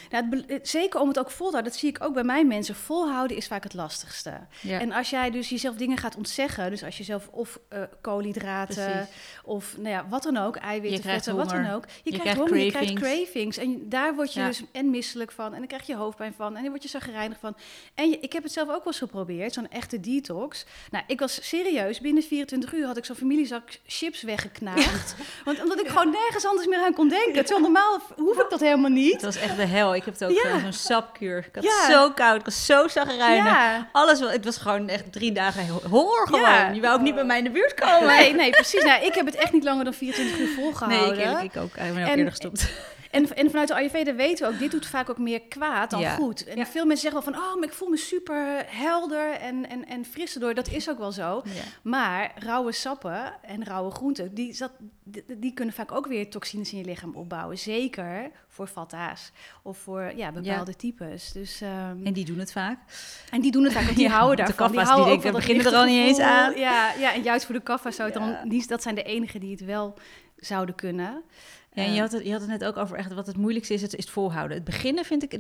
Nou, 0.10 0.30
het 0.30 0.44
het- 0.48 0.70
zeker 0.70 1.00
om 1.00 1.08
het 1.08 1.20
ook 1.20 1.32
vol 1.32 1.46
te 1.46 1.52
houden, 1.52 1.72
dat 1.72 1.80
zie 1.82 1.90
ik 1.90 2.04
ook 2.04 2.14
bij 2.14 2.24
mijn 2.24 2.48
mensen. 2.48 2.76
Volhouden 2.76 3.38
is 3.38 3.48
vaak 3.48 3.64
het 3.64 3.74
lastigste. 3.74 4.34
Ja. 4.62 4.80
En 4.80 4.92
als 4.92 5.10
jij 5.10 5.30
dus 5.32 5.50
jezelf 5.50 5.76
dingen 5.76 5.98
gaat 5.98 6.16
ontzeggen, 6.16 6.70
dus 6.70 6.84
als 6.84 6.98
je 6.98 7.04
zelf 7.04 7.28
of 7.32 7.60
eh, 7.68 7.82
koolhydraten 8.02 8.92
Precies. 8.92 9.10
of 9.44 9.78
nou 9.78 9.90
ja, 9.90 10.06
wat 10.10 10.24
dan 10.24 10.38
ook, 10.38 10.56
eiwitten, 10.56 11.04
vetten, 11.04 11.36
wat 11.36 11.50
dan 11.50 11.70
ook. 11.70 11.86
Je, 11.86 11.92
Je 11.94 12.02
krijgt 12.04 12.22
krijgt 12.22 12.40
honger, 12.40 12.58
je 12.66 12.72
krijgt 12.72 12.94
cravings. 12.94 13.24
cravings. 13.32 13.58
En 13.58 13.90
daar 13.90 14.16
word 14.16 14.34
je 14.34 14.40
Ja. 14.40 14.48
dus 14.48 14.64
en 14.72 14.90
misselijk 14.90 15.32
van 15.32 15.52
en 15.54 15.58
dan 15.58 15.68
krijg 15.68 15.88
je 15.88 15.96
hoofdpijn 15.96 16.34
van 16.34 16.56
en 16.56 16.62
dan 16.62 16.70
word 16.72 16.84
je 16.84 16.90
zo 16.90 17.00
gereinigd 17.00 17.40
van. 17.40 17.56
En 17.96 18.10
je- 18.10 18.20
ik 18.20 18.34
heb 18.34 18.44
het 18.44 18.52
zelf 18.52 18.68
ook 18.68 18.74
wel 18.84 18.86
eens 18.86 18.98
geprobeerd, 18.98 19.54
zo'n 19.54 19.70
echte 19.70 20.00
detox. 20.00 20.66
Nou, 20.92 21.04
ik 21.08 21.20
was 21.20 21.48
serieus, 21.48 22.00
binnen 22.02 22.24
24 22.24 22.74
uur 22.74 22.79
had 22.86 22.98
ik 22.98 23.06
zo'n 23.06 23.16
familiezak 23.16 23.64
chips 23.88 24.22
weggeknaagd. 24.22 25.16
Want 25.46 25.62
omdat 25.62 25.80
ik 25.80 25.88
gewoon 25.88 26.10
nergens 26.12 26.46
anders 26.46 26.68
meer 26.68 26.80
aan 26.80 26.94
kon 26.94 27.10
denken. 27.10 27.34
Terwijl 27.46 27.60
normaal 27.60 28.02
hoef 28.16 28.38
ik 28.40 28.50
dat 28.50 28.60
helemaal 28.60 28.90
niet. 28.90 29.14
Het 29.14 29.22
was 29.22 29.36
echt 29.36 29.56
de 29.56 29.66
hel. 29.66 29.96
Ik 29.96 30.06
heb 30.06 30.14
het 30.14 30.24
ook 30.24 30.32
Ja. 30.44 30.50
eh, 30.50 30.62
zo'n 30.62 30.74
sapkuur. 30.74 31.38
Ik 31.54 31.64
had 31.64 31.84
zo 31.92 32.12
koud, 32.12 32.40
ik 32.40 32.46
was 32.46 32.66
zo 32.66 32.88
zagrijnig. 32.88 33.86
Alles, 33.92 34.20
het 34.20 34.46
was 34.46 34.58
gewoon 34.58 34.90
echt 34.90 35.12
drie 35.12 35.32
dagen 35.32 35.68
ho- 35.68 35.82
horror 35.90 36.28
gewoon. 36.28 36.76
Je 36.76 36.82
wou 36.82 36.94
ook 36.96 37.02
niet 37.02 37.16
bij 37.16 37.24
mij 37.26 37.38
in 37.38 37.44
de 37.44 37.50
buurt 37.50 37.74
komen. 37.74 38.08
Nee, 38.08 38.34
nee, 38.34 38.50
precies. 38.50 38.84
Nou, 38.84 39.04
ik 39.06 39.14
heb 39.16 39.26
het 39.26 39.36
echt 39.36 39.54
niet 39.54 39.64
langer 39.64 39.84
dan 39.84 39.94
24 39.94 40.38
uur 40.40 40.46
Nee, 40.46 40.56
volgehouden. 40.56 41.30
ik, 41.44 41.54
ik 41.54 41.62
ook. 41.62 41.76
Ik 41.76 41.76
ben 41.76 41.92
ook 41.92 41.98
En- 41.98 42.08
eerder 42.10 42.30
gestopt. 42.30 42.72
En, 43.10 43.36
en 43.36 43.50
vanuit 43.50 43.68
de 43.68 43.74
Ayurveda 43.74 44.14
weten 44.16 44.48
we 44.48 44.54
ook, 44.54 44.60
dit 44.60 44.72
doet 44.72 44.86
vaak 44.86 45.10
ook 45.10 45.18
meer 45.18 45.42
kwaad 45.42 45.90
dan 45.90 46.00
Ja. 46.00 46.16
goed. 46.16 46.44
En 46.44 46.66
veel 46.68 46.86
mensen 46.86 47.10
zeggen 47.12 47.24
wel 47.24 47.34
van, 47.34 47.44
oh, 47.44 47.56
maar 47.56 47.68
ik 47.68 47.74
voel 47.74 47.90
me 47.90 47.98
super 47.98 48.66
helder 48.68 49.32
en, 49.32 49.70
en, 49.70 49.86
en 49.88 50.06
fris 50.06 50.34
erdoor. 50.34 50.54
Dat 50.54 50.68
is 50.68 50.90
ook 50.90 50.98
wel 50.98 51.12
zo. 51.12 51.42
Ja. 51.46 51.62
Maar 51.82 52.32
rauwe 52.36 52.72
sappen 52.72 53.34
en 53.42 53.64
rauwe 53.66 53.92
groenten, 53.92 54.34
die, 54.34 54.54
zat, 54.54 54.72
die, 55.04 55.24
die 55.38 55.54
kunnen 55.54 55.74
vaak 55.74 55.92
ook 55.92 56.08
weer 56.08 56.30
toxines 56.30 56.72
in 56.72 56.78
je 56.78 56.86
lichaam 56.86 57.16
opbouwen. 57.16 57.58
Zeker 57.58 58.32
voor 58.48 58.68
vatta's 58.68 59.32
of 59.64 59.78
voor 59.78 60.12
ja, 60.16 60.32
bepaalde 60.32 60.76
types. 60.76 61.32
Dus, 61.32 61.62
ehm, 61.62 62.06
En 62.06 62.14
die 62.14 62.26
doen 62.26 62.40
het 62.40 62.52
vaak. 62.52 62.80
en 63.32 63.42
die 63.42 63.52
doen 63.52 63.64
het 63.64 63.74
vaak, 63.74 63.84
want 63.84 63.96
die 63.98 64.08
Ja, 64.10 64.14
houden 64.16 64.36
de 64.36 64.44
daarvan. 64.44 64.68
Die 64.68 64.76
kaffa's, 64.76 64.96
die 64.96 65.04
houden 65.04 65.16
ook 65.16 65.22
denken, 65.22 65.40
beginnen 65.40 65.66
er 65.66 65.80
al 65.80 65.86
niet 65.86 66.08
eens 66.08 66.20
aan. 66.20 66.58
Ja, 66.60 66.94
ja, 67.00 67.14
en 67.14 67.22
juist 67.22 67.46
voor 67.46 67.56
de 67.56 67.62
kaffa 67.62 67.92
zou 67.92 68.10
het 68.12 68.20
dan 68.20 68.38
niet... 68.44 68.68
Dat 68.68 68.82
zijn 68.82 68.96
de 68.96 69.04
enigen 69.04 69.40
die 69.40 69.52
het 69.52 69.66
wel 69.66 69.98
zouden 70.40 70.76
kunnen. 70.76 71.24
Ja, 71.74 71.84
en 71.84 71.90
je 71.90 71.96
Eh, 71.96 72.02
had, 72.02 72.12
het, 72.12 72.24
je 72.24 72.32
had 72.32 72.42
het 72.42 72.50
net 72.50 72.66
ook 72.66 72.78
over 72.78 72.98
echt 72.98 73.14
wat 73.14 73.28
het 73.28 73.38
moeilijkste 73.38 73.74
is, 73.74 73.82
het 73.82 73.94
is 73.94 74.04
het 74.04 74.14
volhouden. 74.14 74.58
Het 74.58 74.66
beginnen 74.66 75.06
vind 75.06 75.24
ik, 75.24 75.32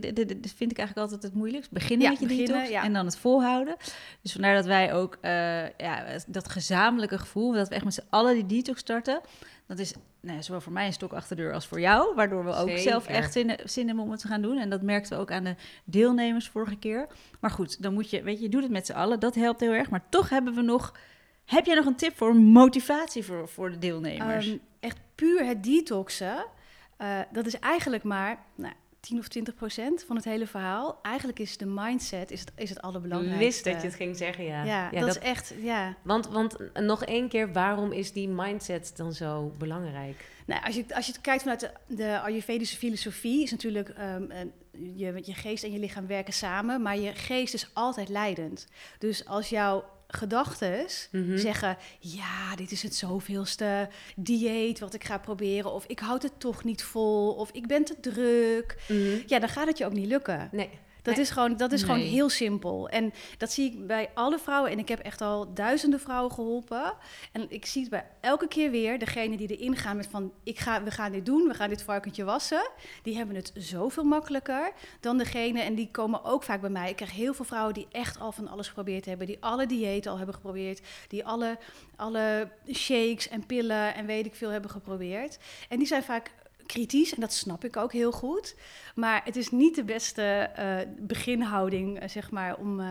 vind 0.56 0.72
ik 0.72 0.78
eigenlijk 0.78 0.98
altijd 0.98 1.24
het 1.24 1.34
moeilijkst. 1.34 1.72
Beginnen 1.72 2.06
Ja, 2.06 2.12
met 2.12 2.20
je 2.20 2.28
beginnen, 2.28 2.70
ja. 2.70 2.84
en 2.84 2.94
dan 2.94 3.06
het 3.06 3.18
volhouden. 3.18 3.76
Dus 4.22 4.32
vandaar 4.32 4.56
dat 4.56 4.66
wij 4.66 4.94
ook 4.94 5.18
eh, 5.22 5.70
ja, 5.70 6.06
dat 6.28 6.50
gezamenlijke 6.50 7.18
gevoel, 7.18 7.52
dat 7.52 7.70
we 7.70 7.76
echt 7.76 7.84
met 7.84 7.94
z'n 7.94 8.08
allen 8.10 8.34
die 8.34 8.46
detox 8.46 8.80
starten, 8.80 9.22
dat 9.68 9.80
is 9.80 9.94
nou, 10.22 10.36
ja, 10.36 10.42
zowel 10.42 10.62
voor 10.62 10.72
mij 10.72 10.86
een 10.86 10.94
stok 10.94 11.14
achter 11.14 11.36
de 11.36 11.42
deur 11.42 11.54
als 11.54 11.68
voor 11.68 11.80
jou. 11.80 12.16
Waardoor 12.16 12.46
we 12.46 12.52
ook 12.54 12.68
Zeker. 12.68 12.84
zelf 12.84 13.08
echt 13.08 13.34
zin, 13.34 13.60
zin 13.66 13.88
hebben 13.88 14.04
om 14.04 14.12
het 14.12 14.20
te 14.20 14.28
gaan 14.28 14.42
doen. 14.42 14.58
En 14.58 14.70
dat 14.70 14.82
merkten 14.82 15.16
we 15.16 15.22
ook 15.22 15.32
aan 15.32 15.44
de 15.44 15.56
deelnemers 15.84 16.48
vorige 16.48 16.76
keer. 16.76 17.08
Maar 17.40 17.52
goed, 17.52 17.82
dan 17.84 17.94
moet 17.94 18.10
je, 18.10 18.24
weet 18.24 18.38
je, 18.38 18.44
je 18.44 18.50
doet 18.50 18.64
het 18.64 18.72
met 18.72 18.86
z'n 18.86 18.94
allen. 18.94 19.20
Dat 19.20 19.36
helpt 19.36 19.60
heel 19.60 19.72
erg. 19.72 19.90
Maar 19.90 20.04
toch 20.10 20.30
hebben 20.30 20.54
we 20.54 20.62
nog, 20.62 20.94
heb 21.46 21.66
jij 21.66 21.76
nog 21.76 21.86
een 21.86 21.96
tip 21.96 22.18
voor 22.18 22.36
motivatie 22.36 23.26
voor, 23.26 23.48
voor 23.50 23.72
de 23.72 23.78
deelnemers? 23.78 24.48
Ehm, 24.48 24.58
echt 24.80 24.98
puur 25.16 25.46
het 25.46 25.64
detoxen, 25.64 26.46
eh, 26.98 27.20
dat 27.32 27.46
is 27.46 27.60
eigenlijk 27.60 28.04
maar 28.04 28.44
nou, 28.56 28.74
10 29.00 29.18
of 29.20 29.28
20 29.28 29.54
procent 29.56 30.04
van 30.04 30.16
het 30.16 30.26
hele 30.26 30.48
verhaal. 30.48 31.00
Eigenlijk 31.02 31.40
is 31.40 31.58
de 31.58 31.66
mindset 31.66 32.32
is 32.32 32.40
het, 32.40 32.52
is 32.56 32.70
het 32.70 32.78
Ik 32.78 32.84
allerbelangrijkste. 32.84 33.44
wist 33.46 33.64
dat 33.64 33.82
je 33.82 33.88
het 33.88 33.96
ging 33.96 34.18
zeggen, 34.18 34.44
ja. 34.44 34.64
Ja, 34.64 34.90
dat, 34.92 35.08
is 35.10 35.20
echt, 35.20 35.54
ja. 35.62 35.96
Want, 36.04 36.28
want 36.28 36.58
nog 36.74 37.04
één 37.06 37.30
keer, 37.30 37.54
waarom 37.54 37.92
is 37.92 38.12
die 38.12 38.28
mindset 38.30 38.92
dan 38.96 39.14
zo 39.14 39.54
belangrijk? 39.58 40.26
Nou, 40.46 40.66
als 40.66 40.76
je, 40.76 40.86
als 40.96 41.06
je 41.06 41.12
het 41.12 41.22
kijkt 41.22 41.42
vanuit 41.42 41.60
de, 41.60 41.72
de 41.96 42.20
Ayurvedische 42.20 42.78
filosofie, 42.78 43.44
is 43.44 43.52
natuurlijk 43.52 43.90
ehm, 43.90 44.24
een- 44.32 44.52
je, 44.96 45.20
je 45.24 45.34
geest 45.34 45.64
en 45.64 45.72
je 45.72 45.80
lichaam 45.80 46.08
werken 46.08 46.34
samen, 46.34 46.82
maar 46.82 46.98
je 46.98 47.14
geest 47.16 47.54
is 47.54 47.70
altijd 47.74 48.10
leidend. 48.10 48.68
Dus 49.00 49.26
als 49.26 49.50
jouw 49.50 49.84
gedachten 50.12 50.86
Mhm. 51.12 51.38
zeggen, 51.38 51.78
ja, 52.00 52.56
dit 52.56 52.72
is 52.72 52.84
het 52.84 52.96
zoveelste 52.96 53.90
dieet 54.16 54.80
wat 54.80 54.94
ik 54.94 55.04
ga 55.04 55.18
proberen, 55.18 55.72
of 55.74 55.86
ik 55.86 56.00
houd 56.00 56.24
het 56.24 56.40
toch 56.40 56.64
niet 56.64 56.84
vol, 56.84 57.34
of 57.34 57.50
ik 57.52 57.68
ben 57.68 57.84
te 57.84 57.96
druk, 58.00 58.76
Mhm. 58.88 59.18
ja, 59.26 59.40
dan 59.40 59.50
gaat 59.50 59.68
het 59.68 59.78
je 59.78 59.86
ook 59.86 59.94
niet 59.94 60.08
lukken. 60.08 60.50
Nee. 60.52 60.70
Dat 61.02 61.16
Nee. 61.16 61.24
is, 61.24 61.30
gewoon, 61.30 61.58
dat 61.58 61.72
is 61.72 61.84
gewoon 61.84 62.00
heel 62.00 62.30
simpel. 62.30 62.90
En 62.90 63.14
dat 63.38 63.52
zie 63.52 63.72
ik 63.72 63.88
bij 63.88 64.10
alle 64.14 64.40
vrouwen. 64.40 64.72
En 64.72 64.80
ik 64.80 64.88
heb 64.88 65.00
echt 65.00 65.22
al 65.22 65.54
duizenden 65.54 66.00
vrouwen 66.00 66.32
geholpen. 66.32 66.94
En 67.32 67.46
ik 67.50 67.66
zie 67.66 67.82
het 67.82 67.90
bij 67.90 68.06
elke 68.22 68.48
keer 68.48 68.72
weer. 68.72 69.00
Degene 69.00 69.38
die 69.38 69.58
erin 69.58 69.76
gaan 69.76 69.96
met 69.98 70.08
van... 70.08 70.34
Ik 70.44 70.60
ga, 70.60 70.84
we 70.84 70.92
gaan 70.92 71.12
dit 71.12 71.26
doen, 71.26 71.48
we 71.48 71.54
gaan 71.54 71.70
dit 71.70 71.84
varkentje 71.84 72.24
wassen. 72.24 72.70
Die 73.04 73.18
hebben 73.18 73.36
het 73.36 73.52
zoveel 73.56 74.04
makkelijker 74.04 74.72
dan 75.00 75.18
degene... 75.18 75.62
En 75.62 75.76
die 75.76 75.90
komen 75.92 76.24
ook 76.24 76.44
vaak 76.44 76.62
bij 76.62 76.70
mij. 76.70 76.90
Ik 76.90 76.96
krijg 76.96 77.12
heel 77.12 77.34
veel 77.34 77.46
vrouwen 77.46 77.74
die 77.74 77.88
echt 77.92 78.20
al 78.20 78.32
van 78.32 78.48
alles 78.48 78.68
geprobeerd 78.68 79.06
hebben. 79.06 79.28
Die 79.28 79.38
alle 79.40 79.66
diëten 79.66 80.12
al 80.12 80.18
hebben 80.18 80.36
geprobeerd. 80.36 80.82
Die 81.08 81.26
alle, 81.26 81.58
alle 81.96 82.50
shakes 82.74 83.30
en 83.30 83.46
pillen 83.46 83.96
en 83.96 84.06
weet 84.06 84.26
ik 84.26 84.36
veel 84.36 84.50
hebben 84.50 84.72
geprobeerd. 84.72 85.40
En 85.70 85.78
die 85.78 85.88
zijn 85.88 86.04
vaak 86.04 86.32
kritisch 86.70 87.14
en 87.14 87.22
dat 87.22 87.34
snap 87.34 87.64
ik 87.64 87.78
ook 87.78 87.94
heel 87.94 88.12
goed. 88.12 88.56
Maar 88.96 89.22
het 89.24 89.36
is 89.36 89.52
niet 89.52 89.76
de 89.76 89.84
beste 89.84 90.22
eh, 90.56 90.78
beginhouding, 90.98 92.00
eh, 92.00 92.10
zeg 92.10 92.32
maar, 92.32 92.58
om, 92.58 92.80
eh, 92.80 92.88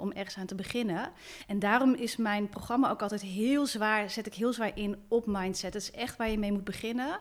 om 0.00 0.12
ergens 0.12 0.36
aan 0.36 0.46
te 0.46 0.54
beginnen. 0.54 1.10
En 1.46 1.58
daarom 1.58 1.94
is 1.94 2.16
mijn 2.16 2.48
programma 2.48 2.90
ook 2.90 3.02
altijd 3.02 3.22
heel 3.22 3.66
zwaar, 3.66 4.10
zet 4.10 4.26
ik 4.26 4.34
heel 4.34 4.52
zwaar 4.52 4.70
in 4.74 4.96
op 5.08 5.26
mindset. 5.26 5.74
Het 5.74 5.82
is 5.82 5.90
echt 5.90 6.16
waar 6.16 6.30
je 6.30 6.38
mee 6.38 6.52
moet 6.52 6.64
beginnen. 6.64 7.18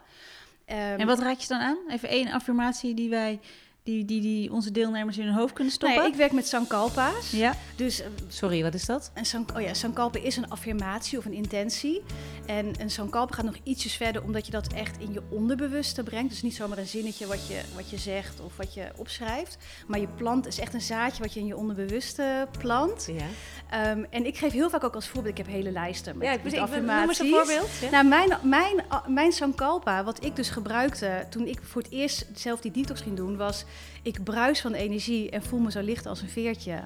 Ehm, 0.65 0.99
En 0.99 1.08
wat 1.08 1.19
raad 1.19 1.41
je 1.41 1.47
dan 1.47 1.60
aan? 1.60 1.77
Even 1.89 2.10
één 2.10 2.32
affirmatie 2.32 2.93
die 2.93 3.10
wij, 3.10 3.39
die, 3.84 4.06
die, 4.06 4.22
die 4.22 4.52
onze 4.52 4.72
deelnemers 4.72 5.17
in 5.17 5.26
hun 5.26 5.34
hoofd 5.34 5.54
kunnen 5.54 5.74
stoppen. 5.74 6.02
ja, 6.02 6.08
ik 6.08 6.15
werk 6.15 6.32
met 6.32 6.48
Sankalpa's. 6.48 7.32
Ja, 7.32 7.56
Dus 7.76 8.02
eh, 8.02 8.08
Sorry, 8.28 8.63
wat 8.63 8.74
is 8.74 8.86
dat? 8.86 9.12
Een 9.13 9.26
sank 9.26 9.52
oh 9.56 9.62
ja, 9.62 9.74
sankalpa 9.74 10.20
is 10.20 10.38
een 10.38 10.50
affirmatie 10.50 11.17
of 11.17 11.26
een 11.26 11.34
intentie. 11.34 12.02
En 12.46 12.82
een 12.82 12.91
sankalpa 12.91 13.36
gaat 13.36 13.46
nog 13.46 13.58
ietsjes 13.63 13.94
verder, 13.96 14.24
omdat 14.24 14.46
je 14.46 14.52
dat 14.52 14.74
echt 14.74 15.00
in 15.00 15.13
je 15.13 15.22
onderbewuste 15.30 16.04
brengt. 16.04 16.30
Dus 16.30 16.41
niet 16.41 16.56
zomaar 16.56 16.78
een 16.78 16.88
zinnetje 16.88 17.28
wat 17.28 17.48
je, 17.48 17.62
wat 17.76 17.89
je 17.89 17.98
zegt 17.98 18.39
of 18.39 18.58
wat 18.58 18.74
je 18.74 18.91
opschrijft. 18.96 19.58
Maar 19.88 20.00
je 20.00 20.08
plant 20.08 20.48
is 20.48 20.60
echt 20.60 20.74
een 20.74 20.82
zaadje 20.82 21.24
wat 21.24 21.34
je 21.34 21.39
in 21.39 21.46
je 21.46 21.58
onderbewuste 21.58 22.48
plant. 22.60 23.10
Ja, 23.17 23.26
Ehm, 23.72 24.04
en 24.10 24.26
ik 24.26 24.38
geef 24.38 24.52
heel 24.52 24.70
vaak 24.70 24.84
ook 24.84 24.96
als 24.96 25.08
voorbeeld, 25.08 25.38
ik 25.38 25.46
heb 25.46 25.54
hele 25.54 25.72
lijsten 25.72 26.17
met, 26.17 26.28
ja 26.28 26.34
ik 26.34 26.44
met 26.44 26.54
ben, 26.54 26.63
ik 26.63 26.86
noem 26.86 27.08
eens 27.08 27.20
een 27.20 27.30
voorbeeld. 27.30 27.70
Ja. 27.82 27.89
Nou, 27.89 28.06
mijn, 28.06 28.38
mijn, 28.44 28.84
mijn 29.08 29.32
sankalpa, 29.32 30.04
wat 30.04 30.24
ik 30.24 30.36
dus 30.36 30.50
gebruikte 30.50 31.26
toen 31.30 31.48
ik 31.48 31.60
voor 31.63 31.82
het 31.82 31.91
eerst 31.91 32.26
zelf 32.34 32.62
die 32.62 32.72
detox 32.72 33.02
ging 33.02 33.15
doen, 33.15 33.38
was 33.38 33.65
ik 34.01 34.23
bruis 34.23 34.62
van 34.62 34.73
energie 34.73 35.29
en 35.29 35.43
voel 35.43 35.60
me 35.60 35.71
zo 35.71 35.81
licht 35.81 36.05
als 36.05 36.21
een 36.21 36.29
veertje. 36.29 36.84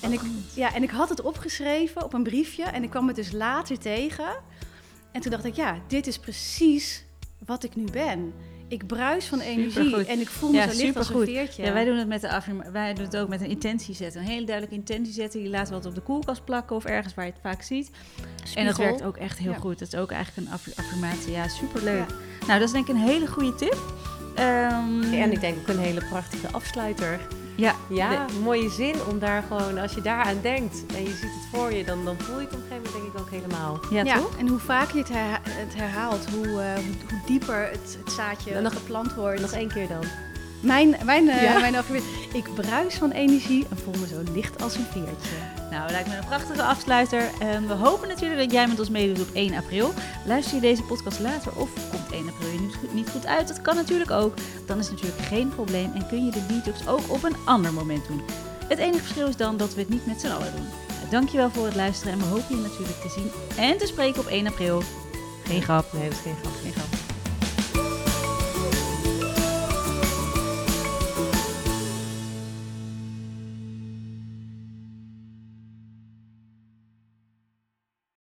En 0.00 0.12
ik, 0.12 0.20
ja, 0.54 0.74
en 0.74 0.82
ik 0.82 0.90
had 0.90 1.08
het 1.08 1.20
opgeschreven 1.20 2.04
op 2.04 2.12
een 2.12 2.22
briefje 2.22 2.62
en 2.64 2.82
ik 2.82 2.90
kwam 2.90 3.06
het 3.06 3.16
dus 3.16 3.32
later 3.32 3.78
tegen. 3.78 4.28
En 5.12 5.20
toen 5.20 5.30
dacht 5.30 5.44
ik, 5.44 5.54
ja, 5.54 5.78
dit 5.88 6.06
is 6.06 6.18
precies 6.18 7.04
wat 7.46 7.64
ik 7.64 7.76
nu 7.76 7.84
ben. 7.92 8.32
Ik 8.68 8.86
bruis 8.86 9.26
van 9.26 9.40
energie 9.40 9.70
Supergoed. 9.84 10.06
en 10.06 10.20
ik 10.20 10.28
voel 10.28 10.50
me 10.50 10.56
Ja, 10.56 10.70
zo 10.70 10.82
licht 10.82 10.96
als 10.96 11.08
een 11.08 11.24
veertje. 11.24 11.64
ja. 11.64 11.72
wij 11.72 11.84
doen 11.84 11.96
het 11.96 12.08
met 12.08 12.20
de 12.20 12.30
affirma- 12.30 12.70
wij 12.70 12.94
doen 12.94 13.04
het 13.04 13.16
ook 13.16 13.28
met 13.28 13.40
een 13.40 13.48
intentie 13.48 13.94
zetten. 13.94 14.20
Een 14.20 14.26
hele 14.26 14.46
duidelijke 14.46 14.76
intentie 14.78 15.12
zetten. 15.14 15.48
Laten 15.48 15.68
we 15.72 15.78
wat 15.78 15.86
op 15.86 15.94
de 15.94 16.00
koelkast 16.00 16.44
plakken 16.44 16.76
of 16.76 16.84
ergens 16.84 17.14
waar 17.14 17.24
je 17.24 17.30
het 17.32 17.40
vaak 17.42 17.62
ziet. 17.62 17.90
En 18.54 18.64
dat 18.66 18.76
werkt 18.76 19.02
ook 19.02 19.16
echt 19.16 19.38
heel 19.38 19.52
Ja. 19.52 19.58
goed. 19.58 19.78
Dat 19.78 19.92
is 19.92 19.98
ook 19.98 20.10
eigenlijk 20.10 20.46
een 20.48 20.52
aff- 20.54 20.78
affirmatie. 20.78 21.32
Ja, 21.32 21.48
superleuk. 21.48 22.08
Nou, 22.46 22.58
dat 22.58 22.68
is 22.68 22.72
denk 22.72 22.88
ik 22.88 22.94
een 22.94 23.00
hele 23.00 23.26
goede 23.26 23.54
tip. 23.54 23.78
Ehm, 24.36 25.12
En 25.14 25.32
ik 25.32 25.40
denk 25.40 25.58
ook 25.58 25.68
een 25.68 25.78
hele 25.78 26.04
prachtige 26.10 26.46
afsluiter. 26.52 27.20
ja, 27.54 27.74
Ja, 27.88 28.24
mooie 28.42 28.70
zin 28.70 28.94
om 29.10 29.18
daar 29.18 29.42
gewoon, 29.48 29.78
als 29.78 29.92
je 29.94 30.00
daaraan 30.02 30.36
denkt 30.42 30.84
en 30.96 31.02
je 31.02 31.08
ziet 31.10 31.20
het 31.22 31.46
voor 31.52 31.72
je, 31.72 31.84
dan, 31.84 32.04
dan 32.04 32.16
voel 32.18 32.40
je 32.40 32.44
het 32.46 32.54
op 32.54 32.60
een 32.60 32.66
gegeven 32.68 32.82
moment 32.92 32.92
denk 32.92 33.14
ik 33.14 33.20
ook 33.20 33.30
helemaal. 33.30 33.80
ja, 33.90 34.02
Ja, 34.04 34.18
toch? 34.18 34.36
en 34.38 34.48
hoe 34.48 34.58
vaker 34.58 34.94
je 34.96 35.00
het, 35.02 35.12
herha- 35.12 35.40
het 35.48 35.74
herhaalt, 35.74 36.26
hoe, 36.34 36.44
eh, 36.46 36.74
hoe, 36.74 36.94
hoe 37.10 37.20
dieper 37.26 37.68
het, 37.70 37.98
het 38.04 38.12
zaadje 38.12 38.52
Dan 38.52 38.62
nog- 38.62 38.72
geplant 38.72 39.14
wordt. 39.14 39.40
Nog 39.40 39.52
één 39.52 39.68
keer 39.68 39.88
dan. 39.88 40.04
Mijn, 40.60 40.96
mijn, 41.04 41.28
eh, 41.28 41.42
Ja. 41.42 41.58
mijn 41.58 41.76
affirmatie, 41.76 42.28
ik 42.32 42.54
bruis 42.54 42.94
van 42.94 43.10
energie 43.10 43.66
en 43.70 43.76
voel 43.78 43.94
me 44.00 44.06
zo 44.06 44.32
licht 44.34 44.62
als 44.62 44.74
een 44.76 44.86
veertje. 44.92 45.36
Nou, 45.70 45.90
lijkt 45.90 46.08
me 46.08 46.16
een 46.16 46.24
prachtige 46.24 46.62
afsluiter. 46.62 47.30
En 47.40 47.68
we 47.68 47.74
hopen 47.74 48.08
natuurlijk 48.08 48.40
dat 48.40 48.52
jij 48.52 48.68
met 48.68 48.78
ons 48.78 48.90
meedoet 48.90 49.28
op 49.28 49.34
1 49.34 49.54
april. 49.54 49.92
Luister 50.26 50.54
je 50.54 50.60
deze 50.60 50.82
podcast 50.82 51.20
later 51.20 51.52
of 51.56 51.70
komt 51.90 52.12
1 52.12 52.28
april 52.28 52.48
je 52.48 52.60
niet 52.60 52.74
goed, 52.74 52.94
niet 52.94 53.10
goed 53.10 53.26
uit? 53.26 53.48
Dat 53.48 53.62
kan 53.62 53.76
natuurlijk 53.76 54.10
ook. 54.10 54.34
Dan 54.66 54.78
is 54.78 54.88
het 54.88 54.94
natuurlijk 54.94 55.22
geen 55.22 55.48
probleem 55.48 55.92
en 55.94 56.06
kun 56.06 56.24
je 56.24 56.30
de 56.30 56.46
detox 56.46 56.86
ook 56.86 57.02
op 57.08 57.22
een 57.22 57.36
ander 57.44 57.72
moment 57.72 58.06
doen. 58.06 58.22
Het 58.68 58.78
enige 58.78 59.02
verschil 59.02 59.26
is 59.26 59.36
dan 59.36 59.56
dat 59.56 59.74
we 59.74 59.80
het 59.80 59.88
niet 59.88 60.06
met 60.06 60.20
z'n 60.20 60.26
allen 60.26 60.52
doen. 60.56 60.66
Nou, 60.88 61.10
dankjewel 61.10 61.50
voor 61.50 61.64
het 61.64 61.74
luisteren 61.74 62.12
en 62.12 62.18
we 62.18 62.24
hopen 62.24 62.56
je 62.56 62.62
natuurlijk 62.62 63.00
te 63.00 63.08
zien 63.08 63.30
en 63.56 63.78
te 63.78 63.86
spreken 63.86 64.20
op 64.20 64.26
1 64.26 64.46
april. 64.46 64.82
Geen 65.44 65.62
grap. 65.62 65.92
Nee, 65.92 66.02
dat 66.02 66.12
is 66.12 66.18
geen 66.18 66.36
grap. 66.42 66.52
Geen 66.62 66.72
grap. 66.72 67.05